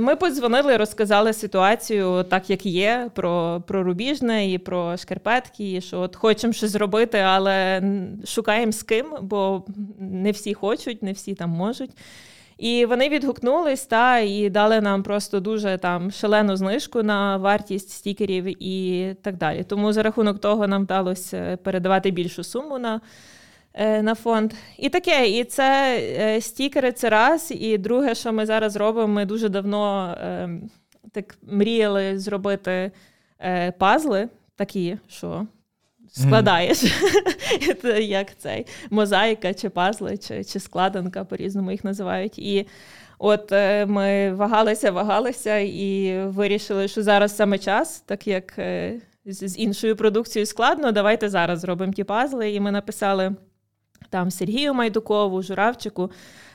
[0.00, 6.00] ми подзвонили, розказали ситуацію, так як є, про про рубіжне і про шкарпетки, і що
[6.00, 7.82] от хочемо щось зробити, але
[8.26, 9.64] шукаємо з ким, бо
[9.98, 11.90] не всі хочуть, не всі там можуть.
[12.58, 18.62] І вони відгукнулись та і дали нам просто дуже там шалену знижку на вартість стікерів
[18.62, 19.64] і так далі.
[19.64, 23.00] Тому за рахунок того нам вдалося передавати більшу суму на.
[23.74, 24.52] Е, на фонд.
[24.78, 27.52] І таке, і це е, стікери це раз.
[27.56, 30.50] І друге, що ми зараз робимо, ми дуже давно е,
[31.12, 32.90] так мріяли зробити
[33.78, 35.46] пазли такі, що
[36.08, 37.98] складаєш, mm.
[38.00, 42.38] як цей мозаїка, чи пазли, чи чи складанка, по-різному їх називають.
[42.38, 42.66] І
[43.18, 43.50] от
[43.86, 48.58] ми вагалися, вагалися і вирішили, що зараз саме час, так як
[49.24, 52.52] з іншою продукцією складно, давайте зараз зробимо ті пазли.
[52.52, 53.34] І ми написали
[54.10, 56.10] там Сергію Майдукову, Журавчику,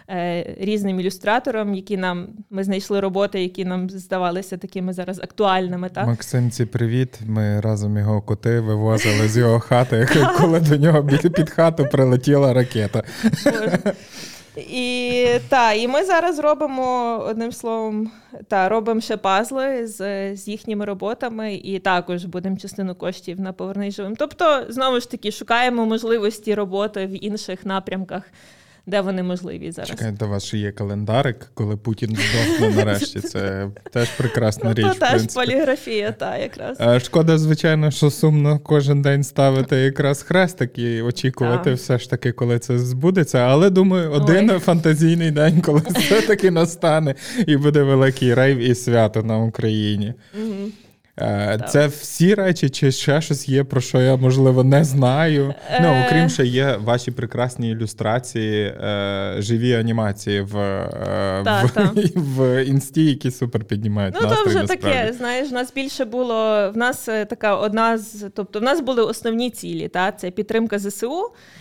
[0.09, 5.89] е, різним ілюстраторам, які нам ми знайшли роботи, які нам здавалися такими зараз актуальними.
[5.89, 6.07] Так?
[6.07, 7.19] Максимці, привіт.
[7.25, 13.03] Ми разом його коти вивозили з його хати, коли до нього під хату прилетіла ракета.
[14.57, 18.11] І та, і ми зараз робимо одним словом,
[18.47, 23.91] та робимо ще пазли з з їхніми роботами, і також будемо частину коштів на поверней
[23.91, 24.15] живим.
[24.15, 28.23] Тобто, знову ж таки, шукаємо можливості роботи в інших напрямках
[28.87, 29.89] де вони можливі зараз.
[29.89, 33.19] Чекайте, у вас ще є календарик, коли Путін здохне нарешті.
[33.19, 34.85] Це теж прекрасна річ.
[34.99, 37.03] Це теж поліграфія, та якраз.
[37.03, 42.59] Шкода, звичайно, що сумно кожен день ставити якраз хрестик і очікувати все ж таки, коли
[42.59, 43.37] це збудеться.
[43.37, 47.15] Але думаю, один фантазійний день, коли все-таки настане,
[47.47, 50.13] і буде великий рейв і свято на Україні.
[50.43, 50.71] Угу.
[51.19, 55.53] Е, це всі речі, чи ще щось є, про що я можливо не знаю.
[55.81, 56.05] Ну е.
[56.05, 60.53] окрім ще є ваші прекрасні ілюстрації, е, живі анімації в
[61.45, 61.91] та, в, та.
[62.15, 64.15] в інсті, які супер піднімають.
[64.21, 64.99] Ну настрій, то вже насправді.
[64.99, 65.13] таке.
[65.13, 69.49] Знаєш, в нас більше було в нас така одна з, тобто в нас були основні
[69.49, 69.87] цілі.
[69.87, 71.11] Та це підтримка ЗСУ,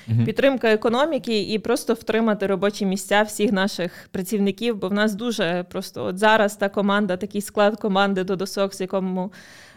[0.09, 0.25] угу.
[0.25, 4.77] підтримка економіки і просто втримати робочі місця всіх наших працівників.
[4.77, 8.81] Бо в нас дуже просто от зараз та команда, такий склад команди до досок, з
[8.81, 9.31] якому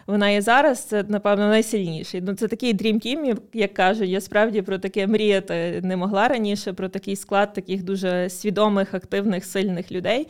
[0.08, 2.20] вона є зараз, це, напевно, найсильніший.
[2.20, 4.08] Ну, Це такий Dream Team, як кажуть.
[4.08, 9.44] Я справді про таке мріяти не могла раніше, про такий склад таких дуже свідомих, активних,
[9.44, 10.26] сильних людей.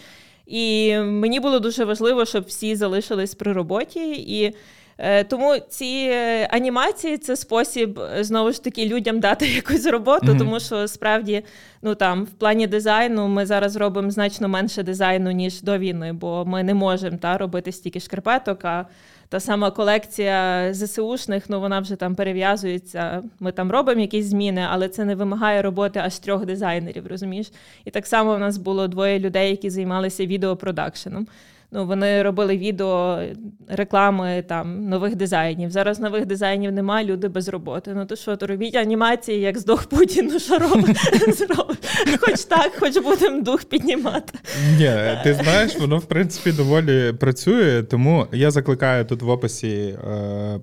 [0.47, 4.11] І мені було дуже важливо, щоб всі залишились при роботі.
[4.11, 4.55] І
[4.99, 6.13] е, тому ці
[6.51, 10.39] анімації це спосіб знову ж таки людям дати якусь роботу, mm-hmm.
[10.39, 11.45] тому що справді
[11.83, 16.45] ну там в плані дизайну ми зараз робимо значно менше дизайну ніж до війни, бо
[16.45, 18.65] ми не можемо та робити стільки шкарпеток.
[18.65, 18.87] а
[19.29, 23.23] та сама колекція ЗСУшних, ну вона вже там перев'язується.
[23.41, 27.53] Ми там робимо якісь зміни, але це не вимагає роботи аж трьох дизайнерів, розумієш?
[27.85, 31.27] І так само в нас було двоє людей, які займалися відеопродакшеном.
[31.73, 33.23] Ну, Вони робили відео
[33.69, 35.71] реклами там нових дизайнів.
[35.71, 37.93] Зараз нових дизайнів немає, люди без роботи.
[37.95, 40.97] Ну то що, то робіть анімації, як здох Путін, ну що робить?
[42.21, 44.39] Хоч так, хоч будемо дух піднімати.
[44.79, 44.91] Ні,
[45.25, 49.69] ти знаєш, воно в принципі доволі працює, тому я закликаю тут в описі
[50.11, 50.61] е,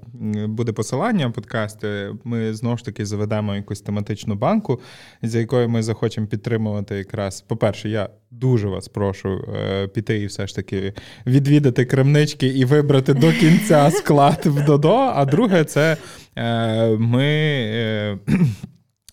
[0.48, 2.12] буде посилання подкасти.
[2.24, 4.80] Ми знову ж таки заведемо якусь тематичну банку,
[5.22, 7.42] за якою ми захочемо підтримувати якраз.
[7.42, 10.94] По-перше, я дуже вас прошу е, піти і все ж таки
[11.28, 14.96] відвідати крамнички і вибрати до кінця склад в Додо.
[14.96, 15.98] А друге, це
[16.36, 17.24] е, ми.
[17.24, 18.18] Е,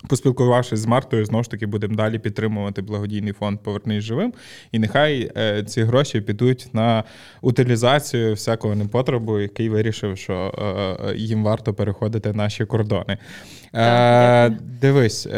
[0.09, 4.33] поспілкувавшись з Мартою, знову ж таки будемо далі підтримувати благодійний фонд Повернись живим.
[4.73, 7.05] І нехай е, ці гроші підуть на
[7.41, 13.19] утилізацію всякого непотребу, який вирішив, що е, е їм варто переходити наші кордони.
[13.75, 15.29] Е, Дивись.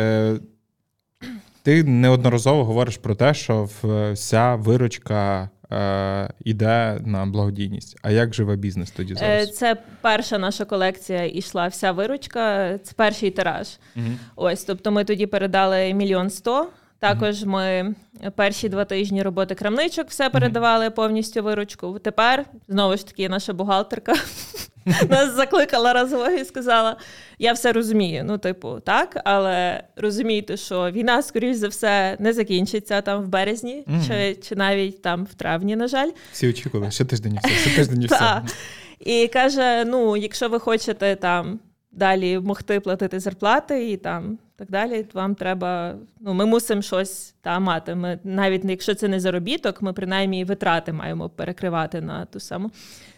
[1.64, 3.68] Е, ти неодноразово говориш про те, що
[4.12, 7.96] вся виручка е, іде на благодійність.
[8.02, 9.56] А як живе бізнес тоді е, зараз?
[9.56, 13.68] Це перша наша колекція ішла вся виручка, це перший тираж.
[13.96, 14.06] Угу.
[14.36, 16.68] Ось, тобто ми тоді передали мільйон сто.
[17.04, 17.94] Також ми
[18.34, 21.98] перші два тижні роботи крамничок все передавали повністю виручку.
[21.98, 24.14] Тепер знову ж таки наша бухгалтерка
[25.08, 26.96] нас закликала разово і сказала:
[27.38, 28.24] я все розумію.
[28.24, 33.84] Ну, типу, так, але розумійте, що війна, скоріш за все, не закінчиться там в березні,
[34.06, 36.10] чи чи навіть там в травні, на жаль.
[36.32, 38.42] Всі очікували, ще тиждень і все, ще тиждень і все.
[39.00, 41.60] І каже: ну, якщо ви хочете там
[41.92, 45.94] далі могти платити зарплати і там так далі, вам треба.
[46.20, 47.94] Ну, ми мусимо щось та мати.
[47.94, 52.70] Ми навіть якщо це не заробіток, ми принаймні витрати маємо перекривати на ту саму.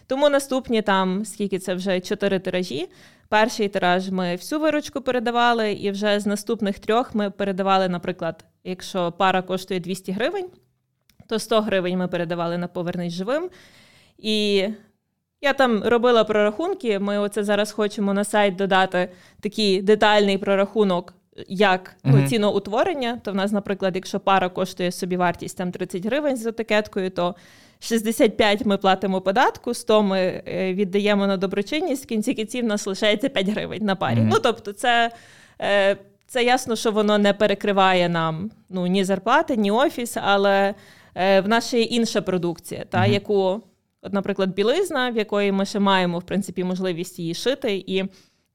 [0.07, 2.87] Тому наступні там, скільки це вже чотири тиражі.
[3.29, 9.11] Перший тираж ми всю виручку передавали, і вже з наступних трьох ми передавали, наприклад, якщо
[9.11, 10.49] пара коштує 200 гривень,
[11.27, 13.49] то 100 гривень ми передавали на повернись живим.
[14.17, 14.67] І
[15.41, 16.99] я там робила прорахунки.
[16.99, 21.13] Ми оце зараз хочемо на сайт додати такий детальний прорахунок,
[21.47, 22.27] як mm-hmm.
[22.27, 23.19] ціноутворення.
[23.23, 27.35] То в нас, наприклад, якщо пара коштує собі вартість там 30 гривень з етикеткою, то
[27.79, 33.29] 65 ми платимо податку, 100 ми е, віддаємо на доброчинність, в кінці кінців нас лишається
[33.29, 34.15] 5 гривень на парі.
[34.15, 34.29] Mm-hmm.
[34.31, 35.11] Ну тобто, це
[35.61, 35.97] е,
[36.27, 40.73] це ясно, що воно не перекриває нам ну, ні зарплати, ні офіс, але
[41.15, 43.11] е, в нас ще є інша продукція, та, mm-hmm.
[43.11, 43.61] яку,
[44.01, 47.83] от, наприклад, білизна, в якої ми ще маємо в принципі можливість її шити.
[47.87, 48.03] і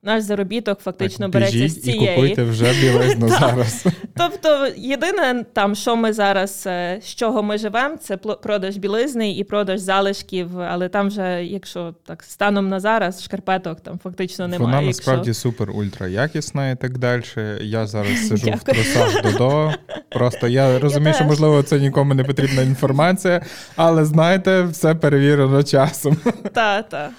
[0.02, 2.04] наш заробіток фактично так, береться з цієї.
[2.04, 3.86] і купуйте вже білизну зараз.
[4.16, 9.44] Тобто, єдине, там, що ми зараз, е, з чого ми живемо, це продаж білизни і
[9.44, 14.74] продаж залишків, але там вже, якщо так станом на зараз, шкарпеток там фактично немає.
[14.76, 17.22] Вона насправді супер ультра якісна і так далі.
[17.60, 19.72] Я зараз сижу в трусах додо.
[20.10, 23.42] Просто я розумію, я що можливо це нікому не потрібна інформація,
[23.76, 26.16] але знаєте, все перевірено часом.
[26.52, 27.10] Так, так.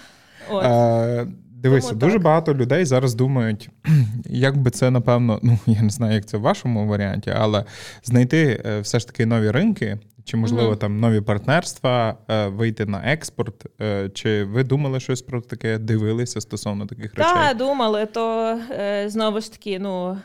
[1.64, 2.22] Дивися, Тому дуже так.
[2.22, 3.70] багато людей зараз думають,
[4.26, 7.66] як би це напевно, ну я не знаю, як це в вашому варіанті, але
[8.04, 12.86] знайти е, все ж таки нові ринки, чи можливо mm там нові партнерства, е, вийти
[12.86, 13.66] на експорт.
[13.82, 17.34] Е, чи ви думали щось про таке, дивилися стосовно таких речей?
[17.34, 18.60] Так, думали, то
[19.08, 20.18] знову ж таки, ну.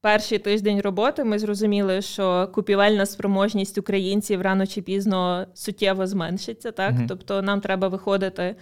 [0.00, 6.72] Перший тиждень роботи ми зрозуміли, що купівельна спроможність українців рано чи пізно суттєво зменшиться.
[6.72, 8.56] Так, mm тобто нам треба виходити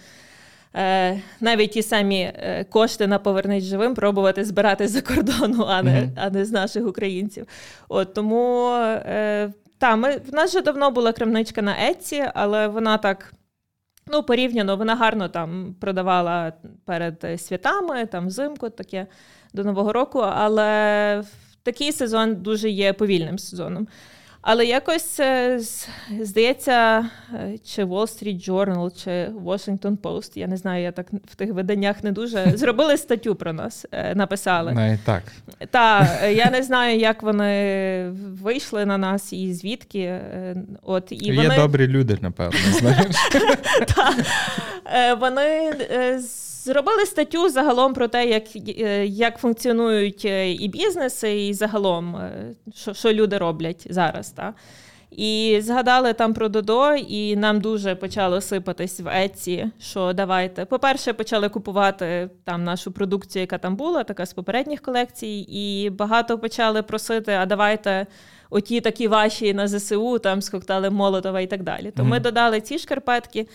[1.39, 6.09] навіть ті самі е, кошти на повернись живим пробувати збирати за кордону, а не mm-hmm.
[6.15, 7.47] а не з наших українців.
[7.89, 8.73] От Тому
[9.05, 13.33] е, та, ми, в нас вже давно була крамничка на Етці, але вона так
[14.11, 16.53] Ну, порівняно, вона гарно там продавала
[16.85, 19.07] перед святами, там взимку таке
[19.53, 21.23] до Нового року, але
[21.63, 23.87] такий сезон дуже є повільним сезоном.
[24.49, 25.59] Але якось е,
[26.21, 31.35] здається, е, чи Wall Street Journal, чи Washington Post, я не знаю, я так в
[31.35, 34.73] тих виданнях не дуже зробили статтю про нас, е, написали.
[34.73, 35.23] Навіть так.
[35.69, 38.09] Так, я не знаю, як вони
[38.43, 40.19] вийшли на нас і звідки.
[40.83, 41.55] От, і Є вони...
[41.55, 42.59] добрі люди, напевно.
[42.71, 43.15] знаєш.
[45.19, 45.73] Вони
[46.67, 48.43] Зробили статтю загалом про те, як
[48.79, 54.31] е, як функціонують е, і бізнеси, і загалом, е, що що люди роблять зараз.
[54.31, 54.53] Та?
[55.11, 60.65] І згадали там про Додо, і нам дуже почало сипатись в Еці, що давайте.
[60.65, 66.39] По-перше, почали купувати там нашу продукцію, яка там була, така з попередніх колекцій, і багато
[66.39, 68.05] почали просити, а давайте
[68.49, 71.91] оті такі ваші на ЗСУ, там з коктейлем Молотова і так далі.
[71.91, 72.07] То mm-hmm.
[72.07, 73.47] ми додали ці шкарпетки.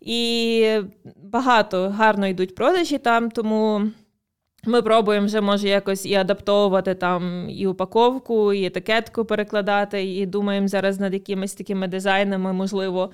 [0.00, 0.80] І
[1.22, 3.82] багато гарно йдуть продажі там, тому
[4.64, 10.68] ми пробуємо вже може якось і адаптовувати там і упаковку, і етикетку перекладати, і думаємо
[10.68, 13.10] зараз над якимись такими дизайнами, можливо,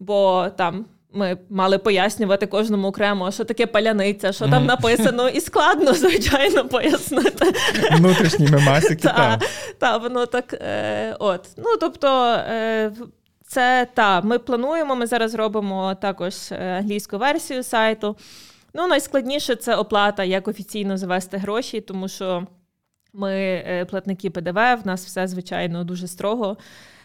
[0.00, 0.84] бо там.
[1.14, 7.52] Ми мали пояснювати кожному окремо, що таке паляниця, що там написано, і складно, звичайно, пояснити.
[7.92, 8.94] Внутрішні мемасики.
[9.16, 9.40] Так,
[9.78, 10.52] та, воно так.
[10.54, 11.48] Е, от.
[11.56, 12.92] Ну, тобто, е,
[13.52, 14.96] це та, ми плануємо.
[14.96, 18.16] Ми зараз робимо також е, англійську версію сайту.
[18.74, 22.46] Ну, найскладніше це оплата, як офіційно завести гроші, тому що
[23.12, 26.56] ми е, платники ПДВ, в нас все звичайно дуже строго.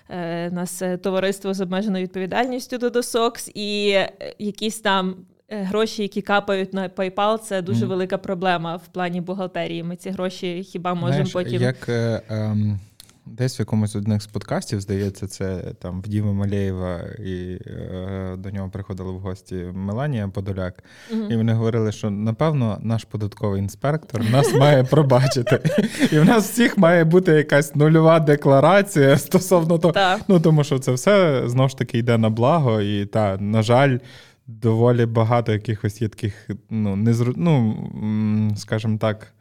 [0.10, 4.00] У е, нас товариство з обмеженою відповідальністю до досокс, і
[4.39, 5.16] якісь там
[5.50, 7.89] гроші, які капають на PayPal, це дуже mm.
[7.89, 9.84] велика проблема в плані бухгалтерії.
[9.84, 11.62] Ми ці гроші хіба можемо потім.
[11.62, 12.56] Як е, е,
[13.32, 18.52] Десь в якомусь одних з подкастів, здається, це там в Діми Малєєва, і е, до
[18.52, 20.84] нього приходила в гості Меланія Подоляк.
[21.14, 25.60] uh І вони говорили, що напевно наш податковий інспектор нас має пробачити.
[26.12, 29.94] І в нас всіх має бути якась нульова декларація стосовно того.
[30.28, 33.98] Ну тому що це все знову ж таки йде на благо, і та, на жаль.
[34.50, 37.34] Доволі багато якихось є таких, ну, незру...
[37.36, 37.78] ну,
[38.58, 39.34] скажімо так,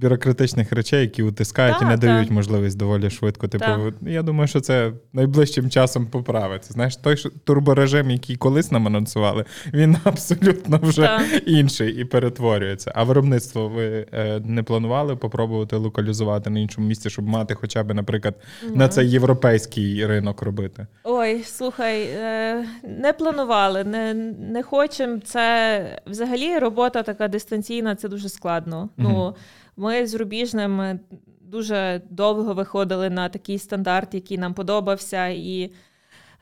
[0.00, 3.48] бюрократичних речей, які утискають так, і не дають можливість доволі швидко.
[3.48, 3.94] Типу, так.
[4.02, 6.72] я думаю, що це найближчим часом поправиться.
[6.72, 11.22] Знаєш, той турборежим, який колись нам анонсували, він абсолютно вже так.
[11.46, 12.92] інший і перетворюється.
[12.94, 17.94] А виробництво ви е, не планували попробувати локалізувати на іншому місці, щоб мати, хоча б,
[17.94, 18.34] наприклад,
[18.66, 18.76] mm.
[18.76, 20.86] на цей європейський ринок робити?
[21.04, 22.64] Ой, слухай, е,
[23.00, 25.18] не планували, не не хочемо.
[25.24, 28.82] Це взагалі робота така дистанційна, це дуже складно.
[28.82, 28.88] Mm.
[28.96, 29.34] Ну
[29.78, 31.00] ми з Рубіжним
[31.40, 35.72] дуже довго виходили на такий стандарт, який нам подобався, і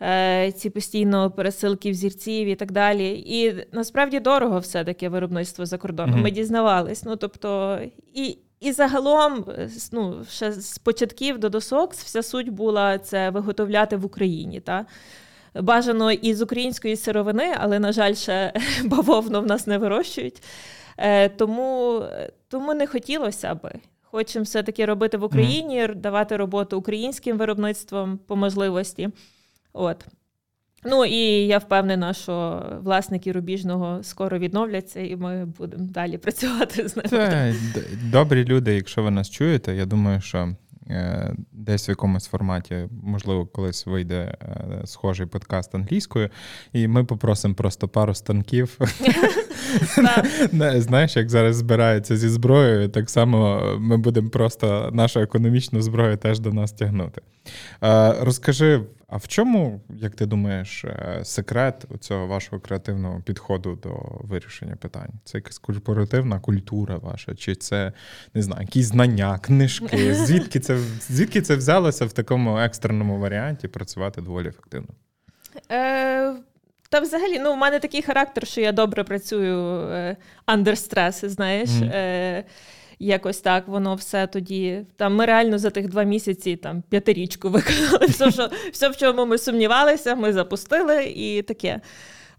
[0.02, 3.24] е, ці постійно пересилки взірців і так далі.
[3.26, 6.14] І насправді дорого все таке виробництво за кордоном.
[6.14, 6.22] Mm-hmm.
[6.22, 7.04] Ми дізнавались.
[7.04, 7.78] Ну тобто,
[8.14, 9.44] і і загалом,
[9.92, 14.60] ну, ще з початків до досокс, вся суть була це виготовляти в Україні.
[14.60, 14.86] Та?
[15.54, 18.52] Бажано із української сировини, але, на жаль, ще
[18.84, 20.42] бавовну в нас не вирощують.
[20.98, 22.02] Е, Тому
[22.48, 23.72] тому не хотілося би.
[24.02, 25.94] Хочемо все-таки робити в Україні, mm.
[25.94, 29.08] давати роботу українським виробництвом по можливості.
[29.72, 30.06] От.
[30.84, 36.96] Ну і я впевнена, що власники рубіжного скоро відновляться, і ми будемо далі працювати з
[36.96, 37.08] ними.
[37.08, 37.54] Це
[38.12, 40.48] добрі люди, якщо ви нас чуєте, я думаю, що
[40.90, 46.30] Е, десь в якомусь форматі, можливо, колись вийде е, схожий подкаст англійською,
[46.72, 48.78] і ми попросимо просто пару станків.
[50.80, 56.40] Знаєш, як зараз збираються зі зброєю, так само ми будемо просто нашу економічну зброю теж
[56.40, 57.20] до нас тягнути.
[58.20, 64.76] Розкажи, а в чому, як ти думаєш, е, секрет цього вашого креативного підходу до вирішення
[64.76, 65.10] питань?
[65.24, 67.92] Це якась корпоративна культура ваша, чи це
[68.34, 70.14] не знаю, якісь знання, книжки?
[70.26, 74.88] Звідки це звідки це взялося в такому екстреному варіанті працювати доволі ефективно?
[75.72, 76.34] Е,
[76.96, 80.16] Та взагалі, ну, у мене такий характер, що я добре працюю е,
[80.46, 81.70] under stress, знаєш.
[81.70, 81.90] Mm.
[81.94, 82.44] Е,
[82.98, 84.86] Якось так воно все тоді.
[84.96, 88.06] Там Ми реально за тих два місяці там п'ятирічку виконали.
[88.06, 91.80] Все, що, все, в чому ми сумнівалися, ми запустили і таке.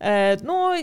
[0.01, 0.76] Е, Ну,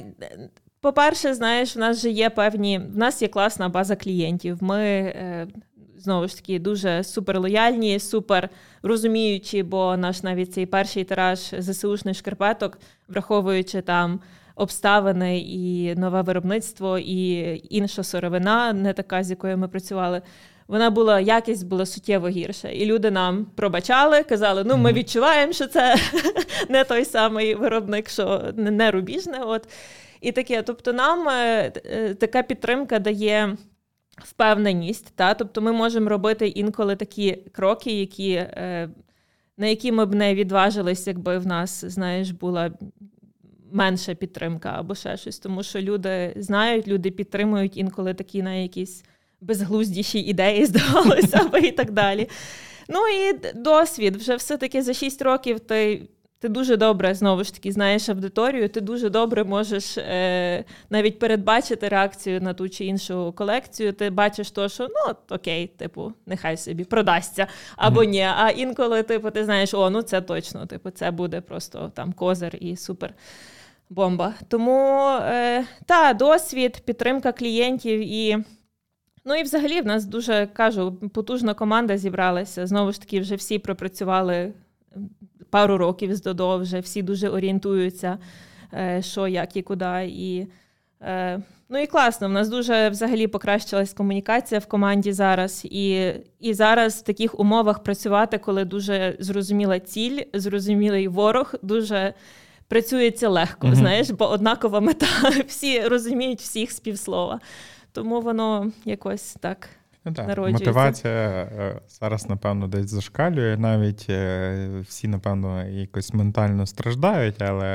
[0.81, 4.63] по-перше, знаєш, в нас же є певні, в нас є класна база клієнтів.
[4.63, 5.47] Ми е,
[6.05, 8.49] знову ж таки дуже супер лояльні, супер
[8.83, 12.79] розуміючі, бо наш навіть цей перший тираж ЗСУшних шкарпеток,
[13.09, 14.21] враховуючи там
[14.57, 20.23] обставини і нове виробництво, і інша сировина, не така, з якою ми працювали.
[20.69, 22.69] вона була якість була суттєво гірша.
[22.69, 25.97] І люди нам пробачали, казали, ну ми відчуваємо, що це
[26.69, 29.39] не той самий виробник, що не рубіжне.
[29.39, 29.69] От.
[30.21, 30.63] І таке.
[30.63, 33.57] Тобто, нам е, е, така підтримка дає.
[34.23, 38.89] Впевненість, та тобто ми можемо робити інколи такі кроки, які, е,
[39.57, 42.71] на які ми б не відважились, якби в нас, знаєш, була
[43.73, 45.39] менша підтримка або ще щось.
[45.39, 49.05] Тому що люди знають, люди підтримують інколи такі на якісь
[49.41, 52.29] безглуздіші ідеї, здавалося би, і так далі.
[52.89, 54.17] Ну і досвід.
[54.17, 56.09] Вже все-таки за 6 років ти
[56.45, 61.89] ти дуже добре знову ж таки знаєш аудиторію, ти дуже добре можеш е, навіть передбачити
[61.89, 63.93] реакцію на ту чи іншу колекцію.
[63.93, 68.09] Ти бачиш то, що ну окей, типу, нехай собі продасться або mm-hmm.
[68.09, 68.21] ні.
[68.23, 72.57] А інколи, типу, ти знаєш, о, ну це точно, типу, це буде просто там козир
[72.61, 73.15] і супер.
[73.91, 74.35] Бомба.
[74.49, 78.39] Тому е, та досвід, підтримка клієнтів і
[79.25, 82.67] Ну і взагалі в нас дуже кажу, потужна команда зібралася.
[82.67, 84.53] Знову ж таки, вже всі пропрацювали
[85.51, 88.19] пару років з Додо, вже всі дуже орієнтуються,
[88.75, 90.07] е, що, як і куди.
[90.09, 90.47] І,
[91.03, 95.65] е, Ну і класно, в нас дуже взагалі покращилась комунікація в команді зараз.
[95.65, 102.15] І і зараз в таких умовах працювати, коли дуже зрозуміла ціль, зрозумілий ворог, дуже
[102.69, 105.07] працюється легко, mm знаєш, бо однакова мета.
[105.47, 107.41] Всі розуміють всіх співслова.
[107.93, 109.69] Тому воно якось так.
[110.05, 110.39] Ну, так.
[110.39, 113.57] Мотивація е, зараз, напевно, десь зашкалює.
[113.57, 117.67] Навіть е, всі, напевно, якось ментально страждають, але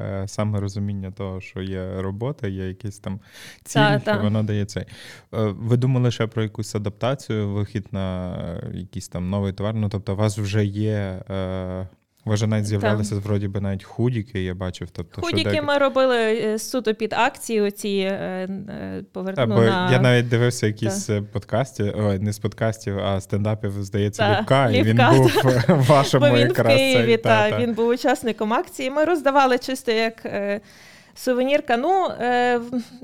[0.00, 3.20] е, саме розуміння того, що є робота, є якісь там
[3.64, 4.22] ціль, та, та.
[4.22, 4.84] воно дає цей.
[5.32, 8.36] Ви думали ще про якусь адаптацію, вихід на
[8.72, 9.74] якийсь там новий товар?
[9.74, 11.22] Ну, тобто, у вас вже є
[12.28, 14.88] ви вже навіть з'являлися вроді би навіть худіки, я бачив.
[14.92, 17.60] Тобто, Худіки що ми робили е, суто під акції.
[17.60, 19.92] Оці е, е, поверну бо на...
[19.92, 21.22] Я навіть дивився якісь Та.
[21.22, 24.40] подкасти, ой, не з подкастів, а стендапів, здається, та.
[24.40, 25.54] Ліпка, і він був
[25.88, 26.74] вашому бо він якраз.
[26.74, 28.90] в Києві, та, та, він був учасником акції.
[28.90, 30.26] Ми роздавали чисто як
[31.14, 31.76] сувенірка.
[31.76, 32.08] Ну,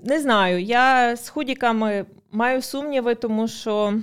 [0.04, 0.62] не знаю.
[0.62, 3.94] Я з худіками маю сумніви, тому що.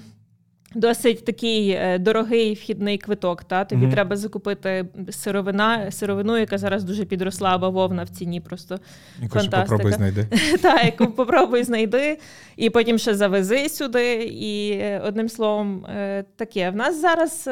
[0.75, 3.43] Досить такий е, дорогий вхідний квиток.
[3.43, 3.91] Та Тобі mm-hmm.
[3.91, 8.41] треба закупити сировина, сировину, яка зараз дуже підросла, бавовна в ціні.
[8.41, 8.79] Просто
[9.21, 9.61] яку фантастика.
[9.61, 10.27] Попробуй знайди.
[10.61, 12.17] Так, яку попробуй знайди,
[12.57, 14.23] і потім ще завези сюди.
[14.23, 16.69] І е, одним словом, е, таке.
[16.69, 17.49] В нас зараз.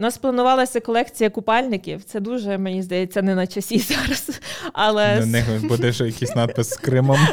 [0.00, 2.04] У нас планувалася колекція купальників.
[2.04, 4.40] Це дуже, мені здається, не на часі зараз.
[4.72, 5.20] Але...
[5.20, 7.18] На них буде ще якийсь надпис з Кримом.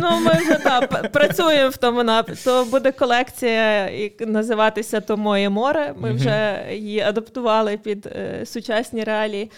[0.00, 2.42] Ну, Ми вже так, працюємо в тому напрямку.
[2.44, 5.94] То буде колекція називатися То моє море.
[5.98, 9.50] Ми вже її адаптували під е, сучасні реалії.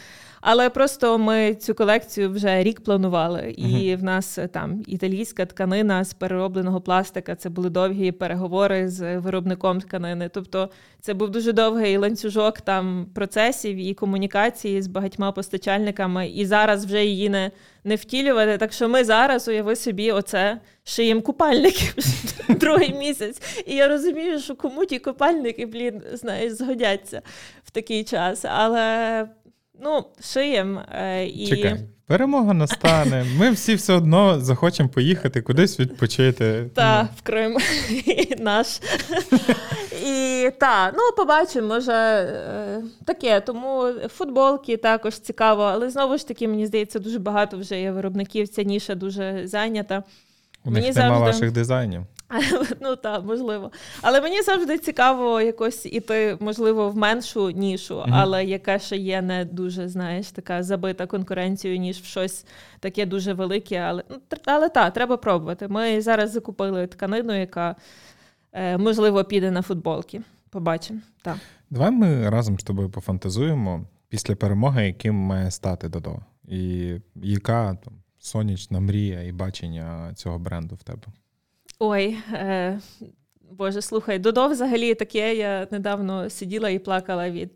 [0.46, 3.96] Але просто ми цю колекцію вже рік планували, і uh-huh.
[3.96, 7.34] в нас е, там італійська тканина з переробленого пластика.
[7.34, 10.28] Це були довгі переговори з виробником тканини.
[10.28, 10.70] Тобто
[11.00, 16.28] це був дуже довгий ланцюжок там процесів і комунікації з багатьма постачальниками.
[16.28, 17.50] І зараз вже її не
[17.84, 18.58] не втілювати.
[18.58, 21.94] Так що ми зараз уяви собі, оце шиєм купальників
[22.48, 23.62] другий місяць.
[23.66, 27.22] І я розумію, що кому ті купальники, блін, знаєш, згодяться
[27.64, 28.44] в такий час.
[28.44, 29.28] Але
[29.82, 31.46] Ну, шиєм е, і.
[31.46, 31.80] Чекай.
[32.06, 33.26] Перемога настане.
[33.38, 36.70] Ми всі все одно захочемо поїхати кудись відпочити.
[36.74, 37.08] Так, ну.
[37.16, 37.56] в Крим
[38.38, 38.80] наш.
[40.06, 43.40] І так, ну побачимо, може е, таке.
[43.40, 48.48] Тому футболки також цікаво, але знову ж таки, мені здається, дуже багато вже є виробників.
[48.48, 50.02] Ця ніша дуже зайнята.
[50.64, 51.24] У них нема завжди...
[51.24, 52.02] ваших дизайнів.
[52.80, 53.70] Ну так, можливо.
[54.02, 58.10] Але мені завжди цікаво якось іти, можливо, в меншу нішу, mm-hmm.
[58.12, 62.46] але яка ще є не дуже, знаєш, така забита конкуренцією, ніж в щось
[62.80, 63.78] таке дуже велике.
[63.78, 65.68] Але ну, але так, треба пробувати.
[65.68, 67.76] Ми зараз закупили тканину, яка
[68.52, 70.20] е, можливо піде на футболки.
[70.50, 71.00] Побачимо.
[71.22, 71.36] Так.
[71.70, 76.16] Давай ми разом з тобою пофантазуємо після перемоги, яким має стати Додо.
[76.48, 81.02] І яка там сонячна мрія і бачення цього бренду в тебе?
[81.86, 82.80] Ой, е,
[83.50, 85.34] Боже, слухай, Додо взагалі таке.
[85.36, 87.50] Я недавно сиділа і плакала від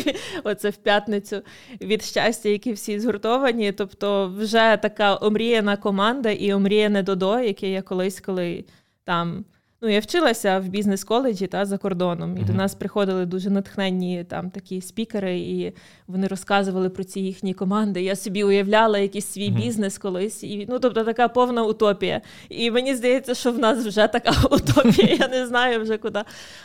[0.44, 1.42] оце в п'ятницю
[1.80, 3.72] від щастя, які всі згуртовані.
[3.72, 8.64] Тобто, вже така омріяна команда і омріяне Додо, яке я колись коли
[9.04, 9.44] там.
[9.80, 12.46] Ну, я вчилася в бізнес-коледжі та за кордоном, і mm-hmm.
[12.46, 15.72] до нас приходили дуже натхненні там такі спікери, і
[16.06, 18.02] вони розказували про ці їхні команди.
[18.02, 19.62] Я собі уявляла якийсь свій mm-hmm.
[19.62, 20.44] бізнес колись.
[20.44, 22.20] І ну, тобто така повна утопія.
[22.48, 25.16] І мені здається, що в нас вже така утопія.
[25.20, 26.22] Я не знаю вже куди.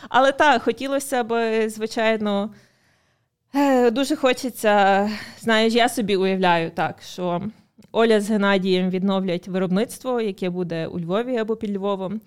[0.08, 2.50] Але так, хотілося б, звичайно,
[3.54, 5.10] е, дуже хочеться.
[5.40, 7.42] Знаєш, я собі уявляю так, що
[7.92, 12.20] Оля з Геннадієм відновлять виробництво, яке буде у Львові або під Львовом.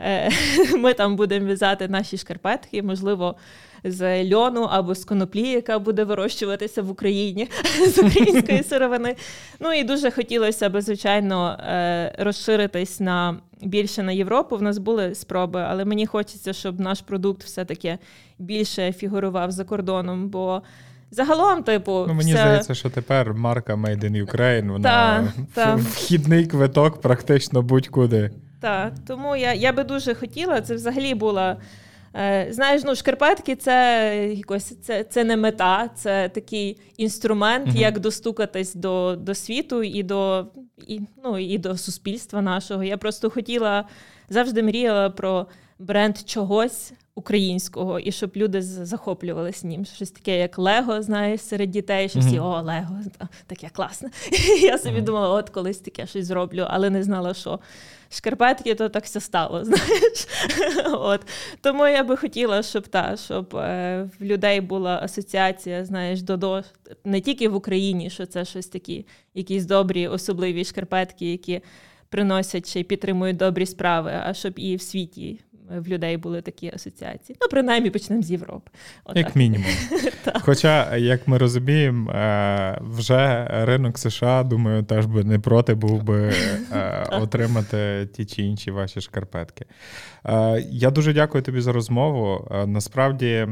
[0.00, 0.30] Е,
[0.78, 3.36] ми там будемо в'язати наші шкарпетки, можливо,
[3.84, 7.48] з льону або з коноплі, яка буде вирощуватися в Україні
[7.88, 9.16] з української сировини.
[9.60, 14.56] Ну і дуже хотілося б, звичайно, е, розширитись на більше на Європу.
[14.56, 17.98] В нас були спроби, але мені хочеться, щоб наш продукт все-таки
[18.38, 20.28] більше фігурував за кордоном.
[20.28, 20.62] бо
[21.10, 22.42] Загалом, типу, ну, мені все...
[22.42, 25.74] здається, що тепер марка Made in Ukraine, вона та, та.
[25.74, 28.30] вхідний квиток практично будь-куди.
[28.60, 30.60] Так, тому я я би дуже хотіла.
[30.60, 31.56] Це взагалі була.
[32.14, 37.98] Е, знаєш, ну шкарпетки це якось це це не мета, це такий інструмент, uh як
[37.98, 40.46] достукатись до до світу і до
[40.86, 42.84] і, ну, і до суспільства нашого.
[42.84, 43.84] Я просто хотіла
[44.28, 45.46] завжди мріяла про
[45.78, 49.84] бренд чогось українського, і щоб люди захоплювалися ним.
[49.84, 53.00] Щось таке, як Лего, знаєш, серед дітей, що всі о, Лего,
[53.46, 54.10] таке класне.
[54.62, 57.60] Я собі думала, от колись таке щось зроблю, але не знала, що.
[58.10, 59.64] Шкарпетки, то так все стало.
[59.64, 60.26] знаєш.
[60.84, 61.20] От.
[61.60, 66.62] Тому я би хотіла, щоб та, щоб е, в людей була асоціація, знаєш, додо
[67.04, 71.60] не тільки в Україні, що це щось такі, якісь добрі, особливі шкарпетки, які
[72.08, 76.70] приносять ще й підтримують добрі справи, а щоб і в світі в людей були такі
[76.74, 77.38] асоціації.
[77.40, 78.70] Ну, принаймні почнемо з Європи.
[79.04, 79.16] Отак.
[79.16, 79.66] Як мінімум.
[80.40, 86.32] Хоча, як ми розуміємо, е, вже ринок США, думаю, теж би не проти був би
[86.72, 89.64] е, отримати ті чи інші ваші шкарпетки.
[90.24, 92.48] Е, я дуже дякую тобі за розмову.
[92.66, 93.48] Насправді,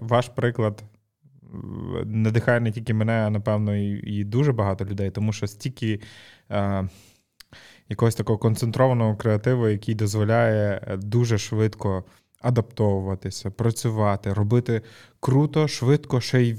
[0.00, 0.82] ваш приклад.
[2.04, 6.00] Надихає не тільки мене, а напевно, і дуже багато людей, тому що стільки
[7.88, 12.04] якогось такого концентрованого креативу, який дозволяє е, дуже швидко
[12.40, 14.82] адаптовуватися, працювати, робити
[15.20, 16.56] круто, швидко, ще й е,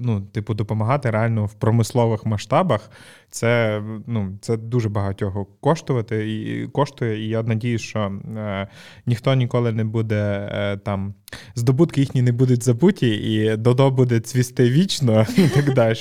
[0.00, 2.90] ну, типу, допомагати реально в промислових масштабах.
[3.30, 7.24] Це ну, це дуже багатього коштувати і коштує.
[7.24, 8.68] І я надію, що е,
[9.06, 11.14] ніхто ніколи не буде е, там,
[11.54, 15.98] здобутки їхні не будуть забуті, і додо буде цвісти вічно і так далі.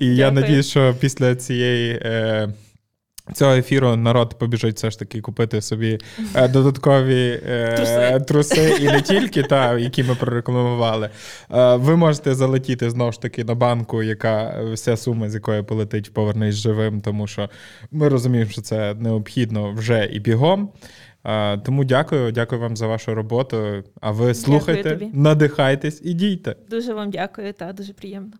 [0.00, 2.00] І я надію, що після цієї.
[2.02, 2.54] Е,
[3.32, 5.98] Цього ефіру народ побіжить все ж таки купити собі
[6.34, 8.24] е, додаткові е, труси.
[8.28, 11.10] труси і не тільки, та, які ми прорекламували.
[11.50, 16.14] Е, ви можете залетіти знову ж таки на банку, яка вся сума, з якої полетить,
[16.14, 17.50] повернись живим, тому що
[17.90, 20.72] ми розуміємо, що це необхідно вже і бігом.
[21.24, 23.84] Е, тому дякую, дякую вам за вашу роботу.
[24.00, 26.56] А ви слухайте, надихайтесь і дійте.
[26.70, 28.32] Дуже вам дякую, та дуже приємно.